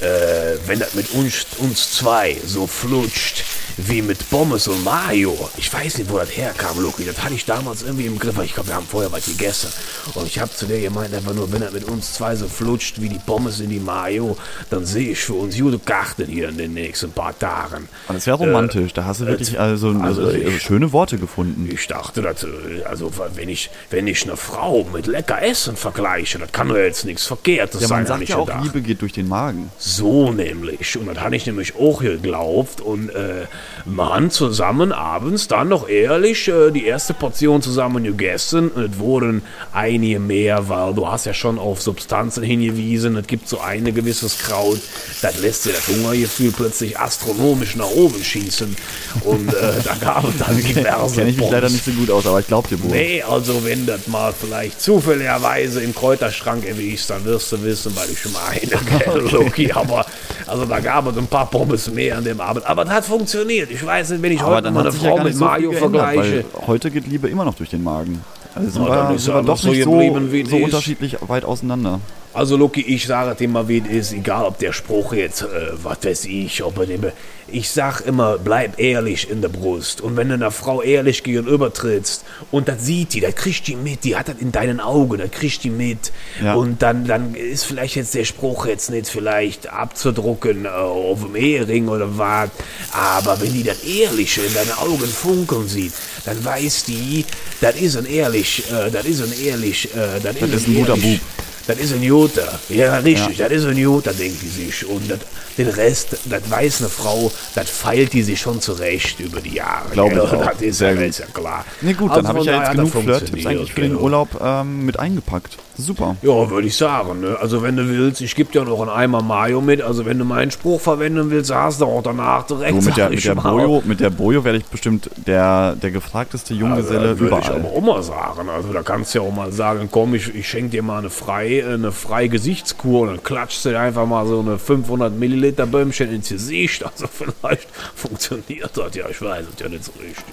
[0.00, 3.44] äh, wenn das mit uns, uns zwei so flutscht
[3.76, 7.44] wie mit Pommes und Mayo, ich weiß nicht, wo das herkam, Luki, das hatte ich
[7.44, 9.68] damals irgendwie im Griff, ich glaube, wir haben vorher was gegessen.
[10.14, 13.00] Und ich habe zu dir gemeint, einfach nur, wenn das mit uns zwei so flutscht
[13.00, 14.36] wie die Pommes in die Mayo,
[14.70, 17.88] dann sehe ich für uns gute Karten hier in den nächsten paar Tagen.
[18.08, 18.92] Das wäre romantisch.
[18.92, 21.68] da hast du wirklich also, also also, ich- schöne Worte gefunden.
[21.72, 22.48] Ich dachte, dass, äh,
[22.84, 27.04] also wenn ich, wenn ich eine Frau mit lecker Essen vergleiche, das kann doch jetzt
[27.04, 28.64] nichts Verkehrtes Ja, sein, man hab sagt ja auch, gedacht.
[28.64, 29.70] Liebe geht durch den Magen.
[29.78, 30.96] So nämlich.
[30.96, 32.80] Und das habe ich nämlich auch geglaubt.
[32.80, 33.46] Und äh,
[33.84, 38.70] man zusammen abends dann noch ehrlich äh, die erste Portion zusammen gegessen.
[38.76, 39.42] Es wurden
[39.72, 43.16] einige mehr, weil du hast ja schon auf Substanzen hingewiesen.
[43.16, 44.80] Es gibt so ein gewisses Kraut,
[45.22, 48.76] das lässt dir das Hungergefühl plötzlich astronomisch nach oben schießen.
[49.24, 51.72] Und äh, da gab es dann diverse Kenne ich mich leider Pommes.
[51.72, 52.90] nicht so gut aus, aber ich glaube dir wohl.
[52.90, 58.08] Nee, also wenn das mal vielleicht zufälligerweise im Kräuterschrank erwischst, dann wirst du wissen, weil
[58.10, 60.06] ich meine, gell, Loki, aber
[60.46, 62.66] also da gab es ein paar Pommes mehr an dem Abend.
[62.66, 63.49] Aber das hat funktioniert.
[63.50, 65.24] Ich weiß nicht, wenn ich aber heute dann mal hat eine sich ja Frau gar
[65.24, 66.44] mit so Mario vergleiche.
[66.66, 68.22] heute geht Liebe immer noch durch den Magen.
[68.54, 72.00] Also sind Ja, wir, ist sind wir doch so nicht so, so unterschiedlich weit auseinander.
[72.32, 75.46] Also, Lucky, ich sage dir mal, wie es ist, egal ob der Spruch jetzt, äh,
[75.82, 77.04] was weiß ich, ob er dem.
[77.52, 80.00] Ich sag immer, bleib ehrlich in der Brust.
[80.00, 83.76] Und wenn du einer Frau ehrlich gegenüber trittst und das sieht die, das kriegt die
[83.76, 86.12] mit, die hat das in deinen Augen, das kriegt die mit.
[86.42, 86.54] Ja.
[86.54, 91.36] Und dann, dann ist vielleicht jetzt der Spruch jetzt nicht vielleicht abzudrucken äh, auf dem
[91.36, 92.50] Ehering oder was.
[92.92, 95.92] Aber wenn die das Ehrliche in deinen Augen funkeln sieht,
[96.24, 97.24] dann weiß die,
[97.60, 101.20] das ist ein ehrlich, äh, das ist ein ehrlich, äh, das, ist ein guter ehrlich,
[101.20, 101.49] Bub.
[101.66, 102.58] Das ist ein Jota.
[102.68, 104.86] Ja, richtig, das ist ein Jota, denkt die sich.
[104.86, 105.18] Und das,
[105.56, 109.90] den Rest, das weiß eine Frau, das feilt die sich schon zurecht über die Jahre.
[109.92, 110.46] Glaube ich auch.
[110.46, 111.64] Das ist ja, ist ja klar.
[111.80, 114.02] Nee, gut, Also dann habe ich ja jetzt genug Flirt-Tipps eigentlich für den gell?
[114.02, 115.58] Urlaub ähm, mit eingepackt.
[115.80, 116.16] Super.
[116.22, 117.20] Ja, würde ich sagen.
[117.20, 117.36] Ne?
[117.40, 119.82] Also wenn du willst, ich gebe dir noch einen Eimer Mayo mit.
[119.82, 122.82] Also wenn du meinen Spruch verwenden willst, hast du auch danach direkt.
[122.82, 123.34] So, mit, der, mit, der.
[123.34, 127.60] Bojo, mit der Bojo werde ich bestimmt der, der gefragteste Junggeselle Also, würde ich überall.
[127.60, 128.48] aber auch mal sagen.
[128.48, 131.10] Also da kannst du ja auch mal sagen, komm, ich, ich schenke dir mal eine
[131.10, 135.66] freie, eine freie Gesichtskur und dann klatschst du dir einfach mal so eine 500 Milliliter
[135.66, 136.84] Bömmchen ins Gesicht.
[136.84, 137.06] Also
[137.40, 140.24] vielleicht funktioniert das ja, ich weiß es ja nicht so richtig.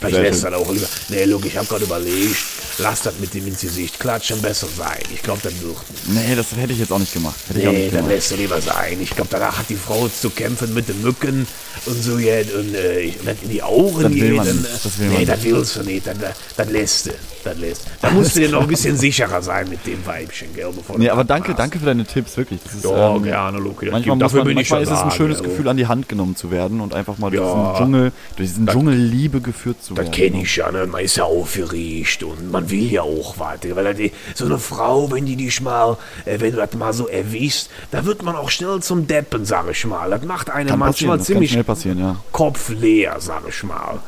[0.00, 0.86] Vielleicht lässt das auch lieber.
[1.08, 2.36] Nee, look, ich habe gerade überlegt,
[2.78, 4.98] lass das mit dem ins Gesicht klatschen besser sein.
[5.12, 5.76] Ich glaube, das wird.
[6.06, 7.34] Nee, das hätte ich jetzt auch nicht gemacht.
[7.48, 8.98] Hätte ich Nee, nicht dann lässt du lieber sein.
[9.00, 11.46] Ich glaube, danach hat die Frau zu kämpfen mit den Mücken
[11.86, 15.08] und so jetzt und äh, ich- wenn in die Augen Das man dann, Das will
[15.08, 16.06] nee, das willst du nicht.
[16.06, 16.18] Dann,
[16.56, 17.10] das lässt du.
[17.44, 17.82] Das lässt.
[18.02, 20.70] Da musst du dir noch ein bisschen sicherer sein mit dem Weibchen, gell?
[20.74, 21.60] Bevor Nee, aber danke, machst.
[21.60, 22.60] danke für deine Tipps, wirklich.
[22.64, 23.86] Das ist, Ja, ähm, gerne, Luki.
[23.86, 25.42] das Manchmal, dafür man, bin ich manchmal schon ist es ein schönes?
[25.42, 27.54] Gefühl, an die Hand genommen zu werden und einfach mal durch Ja.
[27.54, 30.10] diesen Dschungel, durch diesen Dschungel Liebe geführt zu Das werden.
[30.12, 30.86] kenne ich ja, ne?
[30.86, 33.58] man ist ja aufgeregt und man will ja auch was.
[33.64, 37.08] Weil das, so eine Frau, wenn die dich mal, äh, wenn du das mal so
[37.08, 40.10] erwischst, da wird man auch schnell zum Deppen, sag ich mal.
[40.10, 42.16] Das macht einen Kann manchmal das ziemlich schnell passieren, ja.
[42.32, 43.98] kopfleer, sag ich mal.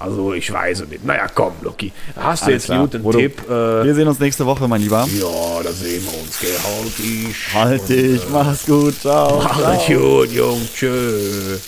[0.00, 1.04] Also ich weiß es nicht.
[1.04, 1.92] Naja, komm, Lucky.
[2.16, 3.42] Hast du Alles jetzt einen Bodo, Tipp?
[3.48, 5.06] Äh, Wir sehen uns nächste Woche, mein Lieber.
[5.12, 6.50] ja, da sehen wir uns, gell?
[6.62, 7.54] Halt dich.
[7.54, 9.40] Halt dich, mach's gut, ciao.
[9.42, 10.60] Mach es gut, Jung.
[10.74, 11.58] Tschö.